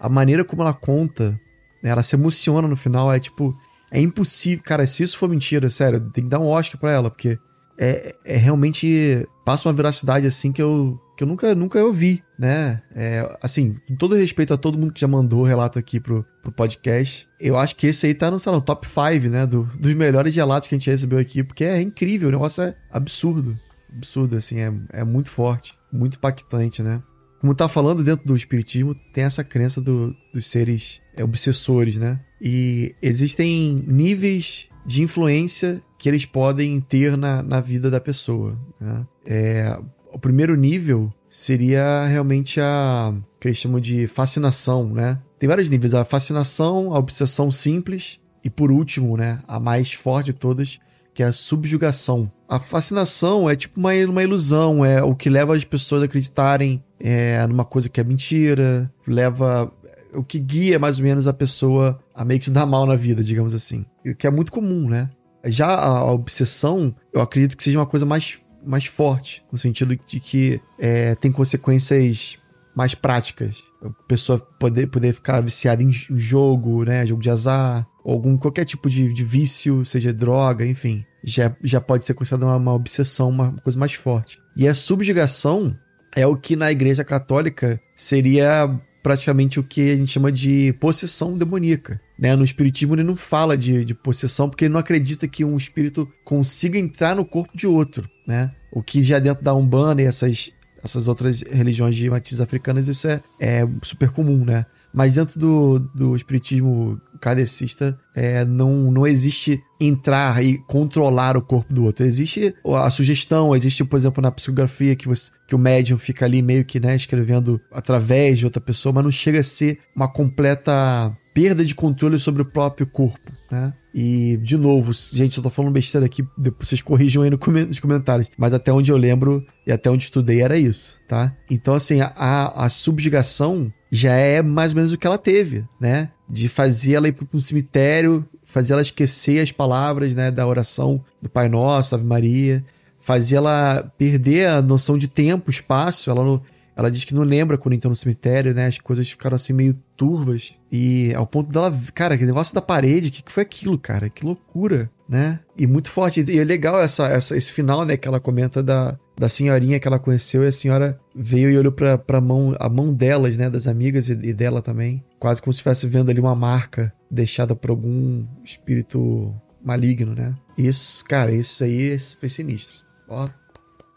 a 0.00 0.08
maneira 0.08 0.44
como 0.44 0.62
ela 0.62 0.72
conta, 0.72 1.38
né, 1.82 1.90
ela 1.90 2.02
se 2.02 2.16
emociona 2.16 2.66
no 2.66 2.74
final, 2.74 3.12
é 3.12 3.20
tipo, 3.20 3.56
é 3.90 4.00
impossível. 4.00 4.64
Cara, 4.64 4.86
se 4.86 5.02
isso 5.02 5.18
for 5.18 5.28
mentira, 5.28 5.68
sério, 5.68 6.00
tem 6.10 6.24
que 6.24 6.30
dar 6.30 6.40
um 6.40 6.48
Oscar 6.48 6.80
pra 6.80 6.90
ela, 6.90 7.10
porque 7.10 7.38
é, 7.78 8.14
é 8.24 8.36
realmente. 8.36 9.26
passa 9.44 9.68
uma 9.68 9.74
veracidade 9.74 10.26
assim 10.26 10.52
que 10.52 10.62
eu, 10.62 10.98
que 11.16 11.22
eu 11.22 11.28
nunca, 11.28 11.54
nunca 11.54 11.82
ouvi, 11.84 12.22
né? 12.38 12.82
É, 12.94 13.38
assim, 13.42 13.76
com 13.86 13.94
todo 13.96 14.14
respeito 14.14 14.54
a 14.54 14.56
todo 14.56 14.78
mundo 14.78 14.92
que 14.92 15.00
já 15.00 15.08
mandou 15.08 15.44
relato 15.44 15.78
aqui 15.78 16.00
pro, 16.00 16.24
pro 16.42 16.52
podcast, 16.52 17.28
eu 17.38 17.56
acho 17.56 17.76
que 17.76 17.86
esse 17.86 18.06
aí 18.06 18.14
tá 18.14 18.30
no, 18.30 18.38
sei 18.38 18.52
lá, 18.52 18.58
no 18.58 18.64
top 18.64 18.86
5, 18.86 19.28
né? 19.28 19.46
Do, 19.46 19.64
dos 19.78 19.94
melhores 19.94 20.34
relatos 20.34 20.68
que 20.68 20.74
a 20.74 20.78
gente 20.78 20.90
recebeu 20.90 21.18
aqui, 21.18 21.42
porque 21.42 21.64
é 21.64 21.80
incrível, 21.80 22.28
o 22.28 22.32
negócio 22.32 22.62
é 22.62 22.74
absurdo. 22.90 23.58
Absurdo, 23.94 24.36
assim, 24.36 24.60
é, 24.60 24.72
é 24.92 25.04
muito 25.04 25.30
forte 25.30 25.74
muito 25.92 26.16
impactante, 26.16 26.82
né? 26.82 27.02
Como 27.40 27.54
tá 27.54 27.68
falando 27.68 28.04
dentro 28.04 28.26
do 28.26 28.36
espiritismo, 28.36 28.94
tem 29.12 29.24
essa 29.24 29.42
crença 29.42 29.80
do, 29.80 30.14
dos 30.32 30.46
seres 30.46 31.00
é, 31.16 31.24
obsessores, 31.24 31.96
né? 31.96 32.20
E 32.40 32.94
existem 33.00 33.82
níveis 33.86 34.68
de 34.84 35.02
influência 35.02 35.82
que 35.98 36.08
eles 36.08 36.26
podem 36.26 36.80
ter 36.80 37.16
na, 37.16 37.42
na 37.42 37.60
vida 37.60 37.90
da 37.90 38.00
pessoa. 38.00 38.58
Né? 38.80 39.06
É, 39.26 39.78
o 40.12 40.18
primeiro 40.18 40.54
nível 40.54 41.12
seria 41.28 42.04
realmente 42.06 42.60
a 42.60 43.14
que 43.38 43.48
eles 43.48 43.58
chamam 43.58 43.80
de 43.80 44.06
fascinação, 44.06 44.92
né? 44.92 45.18
Tem 45.38 45.48
vários 45.48 45.70
níveis: 45.70 45.94
a 45.94 46.04
fascinação, 46.04 46.94
a 46.94 46.98
obsessão 46.98 47.50
simples 47.50 48.20
e, 48.44 48.50
por 48.50 48.70
último, 48.70 49.16
né, 49.16 49.40
a 49.48 49.58
mais 49.58 49.92
forte 49.92 50.26
de 50.26 50.32
todas, 50.34 50.78
que 51.20 51.22
é 51.22 51.26
a 51.26 51.32
subjugação. 51.32 52.32
A 52.48 52.58
fascinação 52.58 53.48
é 53.48 53.54
tipo 53.54 53.78
uma, 53.78 53.92
uma 54.08 54.22
ilusão, 54.22 54.82
é 54.82 55.02
o 55.02 55.14
que 55.14 55.28
leva 55.28 55.54
as 55.54 55.64
pessoas 55.64 56.00
a 56.00 56.06
acreditarem 56.06 56.82
é, 56.98 57.46
numa 57.46 57.62
coisa 57.62 57.90
que 57.90 58.00
é 58.00 58.04
mentira, 58.04 58.90
leva. 59.06 59.70
O 60.14 60.24
que 60.24 60.38
guia 60.38 60.78
mais 60.78 60.98
ou 60.98 61.04
menos 61.04 61.28
a 61.28 61.32
pessoa 61.34 62.00
a 62.14 62.24
meio 62.24 62.40
que 62.40 62.46
se 62.46 62.50
dar 62.50 62.64
mal 62.64 62.86
na 62.86 62.96
vida, 62.96 63.22
digamos 63.22 63.54
assim. 63.54 63.84
O 64.04 64.14
que 64.14 64.26
é 64.26 64.30
muito 64.30 64.50
comum, 64.50 64.88
né? 64.88 65.10
Já 65.44 65.66
a, 65.66 65.98
a 65.98 66.10
obsessão, 66.10 66.94
eu 67.12 67.20
acredito 67.20 67.54
que 67.54 67.62
seja 67.62 67.78
uma 67.78 67.86
coisa 67.86 68.06
mais, 68.06 68.38
mais 68.64 68.86
forte, 68.86 69.44
no 69.52 69.58
sentido 69.58 69.94
de 69.94 70.20
que 70.20 70.58
é, 70.78 71.14
tem 71.16 71.30
consequências 71.30 72.38
mais 72.74 72.94
práticas. 72.94 73.62
A 73.84 73.90
pessoa 74.08 74.38
poder, 74.38 74.86
poder 74.86 75.12
ficar 75.12 75.42
viciada 75.42 75.82
em 75.82 75.92
jogo, 75.92 76.82
né? 76.82 77.06
Jogo 77.06 77.20
de 77.20 77.28
azar, 77.28 77.86
algum 78.04 78.36
qualquer 78.36 78.64
tipo 78.64 78.88
de, 78.88 79.12
de 79.12 79.24
vício, 79.24 79.84
seja 79.84 80.12
droga, 80.12 80.66
enfim, 80.66 81.04
já, 81.22 81.54
já 81.62 81.80
pode 81.80 82.04
ser 82.04 82.14
considerada 82.14 82.46
uma, 82.46 82.56
uma 82.56 82.74
obsessão, 82.74 83.28
uma 83.28 83.52
coisa 83.52 83.78
mais 83.78 83.92
forte. 83.92 84.40
E 84.56 84.66
a 84.66 84.74
subjugação 84.74 85.76
é 86.14 86.26
o 86.26 86.36
que 86.36 86.56
na 86.56 86.72
Igreja 86.72 87.04
Católica 87.04 87.80
seria 87.94 88.68
praticamente 89.02 89.58
o 89.58 89.62
que 89.62 89.92
a 89.92 89.96
gente 89.96 90.12
chama 90.12 90.30
de 90.30 90.72
possessão 90.74 91.36
demoníaca. 91.36 92.00
Né? 92.18 92.34
No 92.36 92.44
Espiritismo 92.44 92.94
ele 92.94 93.02
não 93.02 93.16
fala 93.16 93.56
de, 93.56 93.84
de 93.84 93.94
possessão 93.94 94.48
porque 94.48 94.66
ele 94.66 94.72
não 94.72 94.80
acredita 94.80 95.26
que 95.26 95.44
um 95.44 95.56
espírito 95.56 96.08
consiga 96.24 96.78
entrar 96.78 97.16
no 97.16 97.24
corpo 97.24 97.56
de 97.56 97.66
outro. 97.66 98.08
Né? 98.26 98.50
O 98.70 98.82
que 98.82 99.02
já 99.02 99.18
dentro 99.18 99.42
da 99.42 99.54
Umbanda 99.54 100.02
e 100.02 100.06
essas, 100.06 100.52
essas 100.82 101.08
outras 101.08 101.40
religiões 101.42 101.96
de 101.96 102.10
matizes 102.10 102.40
africanas 102.40 102.88
isso 102.88 103.08
é, 103.08 103.22
é 103.38 103.66
super 103.82 104.10
comum, 104.10 104.44
né? 104.44 104.66
Mas 104.92 105.14
dentro 105.14 105.38
do, 105.38 105.78
do 105.94 106.16
espiritismo 106.16 107.00
kardecista, 107.20 107.98
é, 108.14 108.44
não, 108.44 108.90
não 108.90 109.06
existe 109.06 109.62
entrar 109.80 110.42
e 110.42 110.58
controlar 110.58 111.36
o 111.36 111.42
corpo 111.42 111.72
do 111.72 111.84
outro. 111.84 112.04
Existe 112.04 112.54
a 112.64 112.90
sugestão, 112.90 113.54
existe, 113.54 113.84
por 113.84 113.96
exemplo, 113.96 114.22
na 114.22 114.30
psicografia 114.30 114.96
que, 114.96 115.06
você, 115.06 115.30
que 115.46 115.54
o 115.54 115.58
médium 115.58 115.98
fica 115.98 116.24
ali 116.24 116.42
meio 116.42 116.64
que 116.64 116.80
né, 116.80 116.96
escrevendo 116.96 117.60
através 117.70 118.38
de 118.38 118.46
outra 118.46 118.60
pessoa, 118.60 118.92
mas 118.92 119.04
não 119.04 119.12
chega 119.12 119.40
a 119.40 119.44
ser 119.44 119.78
uma 119.94 120.08
completa 120.08 121.14
perda 121.32 121.64
de 121.64 121.74
controle 121.74 122.18
sobre 122.18 122.42
o 122.42 122.44
próprio 122.44 122.86
corpo, 122.86 123.32
né? 123.50 123.72
E, 123.92 124.36
de 124.42 124.56
novo, 124.56 124.92
gente, 125.12 125.36
eu 125.36 125.42
tô 125.42 125.50
falando 125.50 125.72
besteira 125.72 126.06
aqui, 126.06 126.24
depois 126.38 126.68
vocês 126.68 126.80
corrijam 126.80 127.22
aí 127.22 127.30
nos 127.30 127.80
comentários. 127.80 128.30
Mas 128.38 128.54
até 128.54 128.72
onde 128.72 128.90
eu 128.90 128.96
lembro 128.96 129.44
e 129.66 129.72
até 129.72 129.90
onde 129.90 130.04
estudei 130.04 130.42
era 130.42 130.56
isso, 130.56 130.98
tá? 131.08 131.34
Então, 131.50 131.74
assim, 131.74 132.00
a, 132.00 132.64
a 132.64 132.68
subjugação 132.68 133.72
já 133.90 134.14
é 134.14 134.40
mais 134.40 134.72
ou 134.72 134.76
menos 134.76 134.92
o 134.92 134.98
que 134.98 135.06
ela 135.06 135.18
teve, 135.18 135.64
né? 135.80 136.10
De 136.28 136.48
fazer 136.48 136.94
ela 136.94 137.08
ir 137.08 137.12
para 137.12 137.26
um 137.32 137.40
cemitério, 137.40 138.24
fazer 138.44 138.72
ela 138.72 138.82
esquecer 138.82 139.40
as 139.40 139.50
palavras, 139.50 140.14
né? 140.14 140.30
Da 140.30 140.46
oração 140.46 141.02
do 141.20 141.28
Pai 141.28 141.48
Nosso, 141.48 141.94
Ave 141.94 142.04
Maria. 142.04 142.64
Fazer 143.00 143.36
ela 143.36 143.90
perder 143.96 144.48
a 144.48 144.62
noção 144.62 144.96
de 144.96 145.08
tempo, 145.08 145.50
espaço. 145.50 146.10
Ela 146.10 146.24
não 146.24 146.40
ela 146.80 146.90
diz 146.90 147.04
que 147.04 147.14
não 147.14 147.24
lembra 147.24 147.58
quando 147.58 147.74
entrou 147.74 147.90
no 147.90 147.96
cemitério, 147.96 148.54
né? 148.54 148.66
As 148.66 148.78
coisas 148.78 149.06
ficaram 149.10 149.34
assim 149.34 149.52
meio 149.52 149.76
turvas. 149.96 150.54
E 150.72 151.12
ao 151.14 151.26
ponto 151.26 151.52
dela. 151.52 151.76
Cara, 151.94 152.14
aquele 152.14 152.30
negócio 152.30 152.54
da 152.54 152.62
parede, 152.62 153.08
o 153.08 153.12
que, 153.12 153.22
que 153.22 153.30
foi 153.30 153.42
aquilo, 153.42 153.78
cara? 153.78 154.08
Que 154.08 154.24
loucura, 154.24 154.90
né? 155.06 155.40
E 155.58 155.66
muito 155.66 155.90
forte. 155.90 156.24
E 156.26 156.38
é 156.38 156.44
legal 156.44 156.80
essa, 156.80 157.06
essa, 157.08 157.36
esse 157.36 157.52
final, 157.52 157.84
né? 157.84 157.98
Que 157.98 158.08
ela 158.08 158.18
comenta 158.18 158.62
da, 158.62 158.98
da 159.20 159.28
senhorinha 159.28 159.78
que 159.78 159.86
ela 159.86 159.98
conheceu. 159.98 160.42
E 160.42 160.46
a 160.46 160.52
senhora 160.52 160.98
veio 161.14 161.50
e 161.50 161.58
olhou 161.58 161.70
pra, 161.70 161.98
pra 161.98 162.22
mão, 162.22 162.56
a 162.58 162.70
mão 162.70 162.90
delas, 162.90 163.36
né? 163.36 163.50
Das 163.50 163.68
amigas 163.68 164.08
e, 164.08 164.12
e 164.12 164.32
dela 164.32 164.62
também. 164.62 165.04
Quase 165.18 165.42
como 165.42 165.52
se 165.52 165.58
estivesse 165.58 165.86
vendo 165.86 166.10
ali 166.10 166.18
uma 166.18 166.34
marca 166.34 166.90
deixada 167.10 167.54
por 167.54 167.68
algum 167.68 168.26
espírito 168.42 169.34
maligno, 169.62 170.14
né? 170.14 170.34
Isso, 170.56 171.04
cara, 171.04 171.30
isso 171.32 171.62
aí 171.62 171.98
foi 172.18 172.30
sinistro. 172.30 172.78
Ó, 173.06 173.28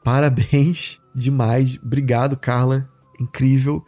parabéns 0.04 1.00
demais. 1.16 1.80
Obrigado, 1.82 2.36
Carla. 2.36 2.90
Incrível. 3.18 3.82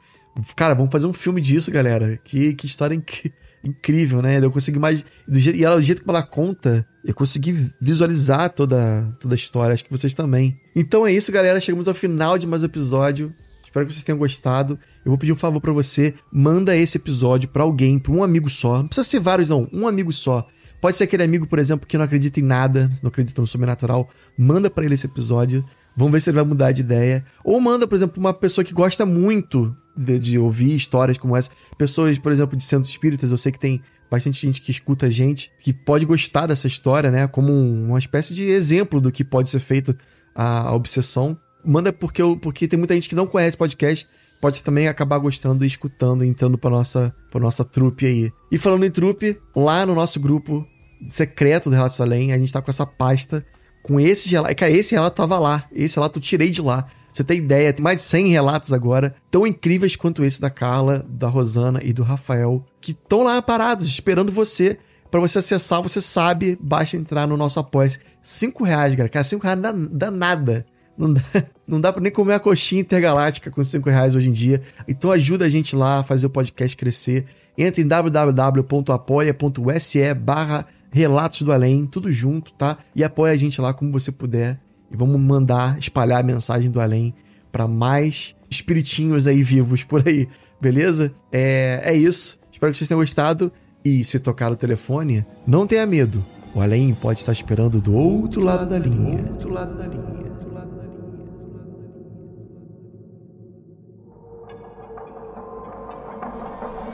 Cara, 0.55 0.73
vamos 0.73 0.91
fazer 0.91 1.05
um 1.05 1.13
filme 1.13 1.41
disso, 1.41 1.69
galera. 1.69 2.17
Que, 2.23 2.53
que 2.53 2.65
história 2.65 2.95
inc 2.95 3.29
incrível, 3.65 4.21
né? 4.21 4.43
Eu 4.43 4.51
consegui 4.51 4.79
mais. 4.79 5.03
Do 5.27 5.39
jeito, 5.39 5.57
e 5.57 5.63
ela, 5.63 5.75
do 5.75 5.81
jeito 5.81 6.03
que 6.03 6.09
ela 6.09 6.23
conta, 6.23 6.85
eu 7.03 7.13
consegui 7.13 7.71
visualizar 7.81 8.49
toda, 8.49 9.11
toda 9.19 9.33
a 9.33 9.37
história. 9.37 9.73
Acho 9.73 9.83
que 9.83 9.91
vocês 9.91 10.13
também. 10.13 10.59
Então 10.75 11.05
é 11.05 11.11
isso, 11.11 11.31
galera. 11.31 11.59
Chegamos 11.59 11.87
ao 11.87 11.93
final 11.93 12.37
de 12.37 12.47
mais 12.47 12.63
um 12.63 12.67
episódio. 12.67 13.33
Espero 13.63 13.85
que 13.85 13.93
vocês 13.93 14.03
tenham 14.03 14.19
gostado. 14.19 14.79
Eu 15.03 15.09
vou 15.09 15.17
pedir 15.17 15.33
um 15.33 15.37
favor 15.37 15.59
para 15.59 15.73
você. 15.73 16.13
Manda 16.31 16.75
esse 16.75 16.97
episódio 16.97 17.49
para 17.49 17.63
alguém, 17.63 17.99
para 17.99 18.13
um 18.13 18.23
amigo 18.23 18.49
só. 18.49 18.77
Não 18.77 18.87
precisa 18.87 19.03
ser 19.03 19.19
vários, 19.19 19.49
não. 19.49 19.67
Um 19.73 19.87
amigo 19.87 20.13
só. 20.13 20.47
Pode 20.79 20.97
ser 20.97 21.05
aquele 21.05 21.23
amigo, 21.23 21.47
por 21.47 21.59
exemplo, 21.59 21.87
que 21.87 21.97
não 21.97 22.05
acredita 22.05 22.39
em 22.39 22.43
nada, 22.43 22.89
não 23.01 23.09
acredita 23.09 23.41
no 23.41 23.47
sobrenatural. 23.47 24.09
Manda 24.37 24.69
para 24.69 24.85
ele 24.85 24.93
esse 24.93 25.07
episódio. 25.07 25.65
Vamos 25.95 26.13
ver 26.13 26.21
se 26.21 26.29
ele 26.29 26.35
vai 26.35 26.45
mudar 26.45 26.71
de 26.71 26.81
ideia. 26.81 27.25
Ou 27.43 27.59
manda, 27.59 27.87
por 27.87 27.95
exemplo, 27.95 28.19
uma 28.19 28.33
pessoa 28.33 28.63
que 28.63 28.73
gosta 28.73 29.05
muito 29.05 29.75
de, 29.95 30.19
de, 30.19 30.37
ouvir 30.37 30.75
histórias 30.75 31.17
como 31.17 31.35
essa. 31.35 31.49
Pessoas, 31.77 32.17
por 32.17 32.31
exemplo, 32.31 32.57
de 32.57 32.63
centros 32.63 32.89
espíritas. 32.89 33.31
Eu 33.31 33.37
sei 33.37 33.51
que 33.51 33.59
tem 33.59 33.81
bastante 34.09 34.45
gente 34.45 34.61
que 34.61 34.71
escuta 34.71 35.07
a 35.07 35.09
gente, 35.09 35.51
que 35.59 35.73
pode 35.73 36.05
gostar 36.05 36.47
dessa 36.47 36.67
história, 36.67 37.11
né? 37.11 37.27
Como 37.27 37.51
uma 37.51 37.99
espécie 37.99 38.33
de 38.33 38.45
exemplo 38.45 39.01
do 39.01 39.11
que 39.11 39.23
pode 39.23 39.49
ser 39.49 39.59
feito 39.59 39.95
a, 40.33 40.69
a 40.69 40.75
obsessão. 40.75 41.37
Manda 41.63 41.91
porque, 41.91 42.21
eu, 42.21 42.37
porque 42.37 42.67
tem 42.67 42.77
muita 42.77 42.93
gente 42.93 43.09
que 43.09 43.15
não 43.15 43.27
conhece 43.27 43.57
podcast. 43.57 44.07
Pode 44.41 44.63
também 44.63 44.87
acabar 44.87 45.17
gostando 45.17 45.63
e 45.63 45.67
escutando, 45.67 46.23
entrando 46.23 46.57
pra 46.57 46.69
nossa, 46.69 47.15
pra 47.31 47.39
nossa 47.39 47.63
trupe 47.63 48.05
aí. 48.05 48.31
E 48.51 48.57
falando 48.57 48.85
em 48.85 48.91
trupe, 48.91 49.39
lá 49.55 49.85
no 49.85 49.95
nosso 49.95 50.19
grupo 50.19 50.67
secreto 51.07 51.69
do 51.69 51.75
Relatos 51.75 51.99
Além, 51.99 52.31
a 52.31 52.37
gente 52.37 52.53
tá 52.53 52.61
com 52.61 52.69
essa 52.69 52.85
pasta 52.85 53.45
com 53.85 53.99
esse 53.99 54.27
relato. 54.29 54.55
Cara, 54.55 54.71
esse 54.71 54.95
relato 54.95 55.15
tava 55.15 55.37
lá. 55.37 55.65
Esse 55.71 55.95
relato 55.95 56.17
eu 56.17 56.23
tirei 56.23 56.49
de 56.49 56.61
lá. 56.61 56.87
Você 57.15 57.23
tem 57.23 57.37
ideia, 57.37 57.71
tem 57.71 57.81
mais 57.81 58.01
de 58.01 58.09
100 58.09 58.27
relatos 58.27 58.73
agora, 58.73 59.15
tão 59.31 59.47
incríveis 59.47 59.95
quanto 59.95 60.25
esse 60.25 60.41
da 60.41 60.49
Carla, 60.49 61.05
da 61.07 61.29
Rosana 61.29 61.79
e 61.81 61.93
do 61.93 62.03
Rafael, 62.03 62.61
que 62.81 62.91
estão 62.91 63.23
lá 63.23 63.41
parados, 63.41 63.87
esperando 63.87 64.33
você 64.33 64.77
Para 65.09 65.21
você 65.21 65.39
acessar, 65.39 65.81
você 65.81 66.01
sabe, 66.01 66.57
basta 66.59 66.97
entrar 66.97 67.25
no 67.25 67.37
nosso 67.37 67.57
apoio. 67.57 67.89
5 68.21 68.65
reais, 68.65 68.95
cara. 68.95 69.07
Cara, 69.07 69.23
5 69.23 69.41
reais 69.41 69.57
dá 69.91 70.11
nada. 70.11 70.65
Não 70.97 71.13
dá, 71.13 71.21
não 71.65 71.79
dá 71.79 71.93
pra 71.93 72.01
nem 72.01 72.11
comer 72.11 72.33
a 72.33 72.39
coxinha 72.39 72.81
intergaláctica 72.81 73.49
com 73.49 73.63
5 73.63 73.89
reais 73.89 74.13
hoje 74.13 74.27
em 74.27 74.33
dia. 74.33 74.61
Então 74.85 75.09
ajuda 75.09 75.45
a 75.45 75.49
gente 75.49 75.73
lá 75.73 75.99
a 75.99 76.03
fazer 76.03 76.25
o 76.25 76.29
podcast 76.29 76.75
crescer. 76.75 77.23
Entra 77.57 77.81
em 77.81 77.87
www.apoia.se 77.87 80.13
barra 80.15 80.67
Relatos 80.91 81.43
do 81.43 81.53
Além, 81.53 81.85
tudo 81.85 82.11
junto, 82.11 82.51
tá? 82.53 82.77
E 82.93 83.05
apoia 83.05 83.31
a 83.31 83.37
gente 83.37 83.61
lá 83.61 83.73
como 83.73 83.89
você 83.89 84.11
puder. 84.11 84.59
E 84.91 84.95
vamos 84.95 85.19
mandar 85.19 85.77
espalhar 85.77 86.19
a 86.19 86.23
mensagem 86.23 86.69
do 86.69 86.79
além 86.79 87.13
para 87.51 87.67
mais 87.67 88.35
espiritinhos 88.49 89.27
aí 89.27 89.41
vivos 89.41 89.83
por 89.83 90.07
aí, 90.07 90.27
beleza? 90.59 91.11
É, 91.31 91.81
é 91.83 91.93
isso. 91.95 92.39
Espero 92.51 92.71
que 92.71 92.77
vocês 92.77 92.87
tenham 92.87 92.99
gostado. 92.99 93.51
E 93.83 94.03
se 94.03 94.19
tocar 94.19 94.51
o 94.51 94.55
telefone, 94.55 95.25
não 95.45 95.67
tenha 95.67 95.85
medo. 95.85 96.25
O 96.55 96.61
além 96.61 96.93
pode 96.93 97.19
estar 97.19 97.33
esperando 97.33 97.79
do 97.79 97.93
outro 97.93 98.41
lado 98.41 98.67
da 98.67 98.79
linha. 98.79 99.25
Outro 99.31 99.49
lado 99.49 99.77
da 99.77 99.85
linha. 99.85 100.25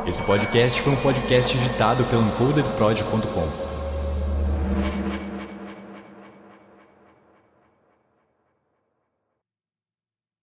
Esse 0.05 0.21
podcast 0.23 0.81
foi 0.81 0.93
um 0.93 0.97
podcast 0.97 1.55
editado 1.55 2.03
pelo 2.05 2.23
encodedprod.com. 2.23 3.70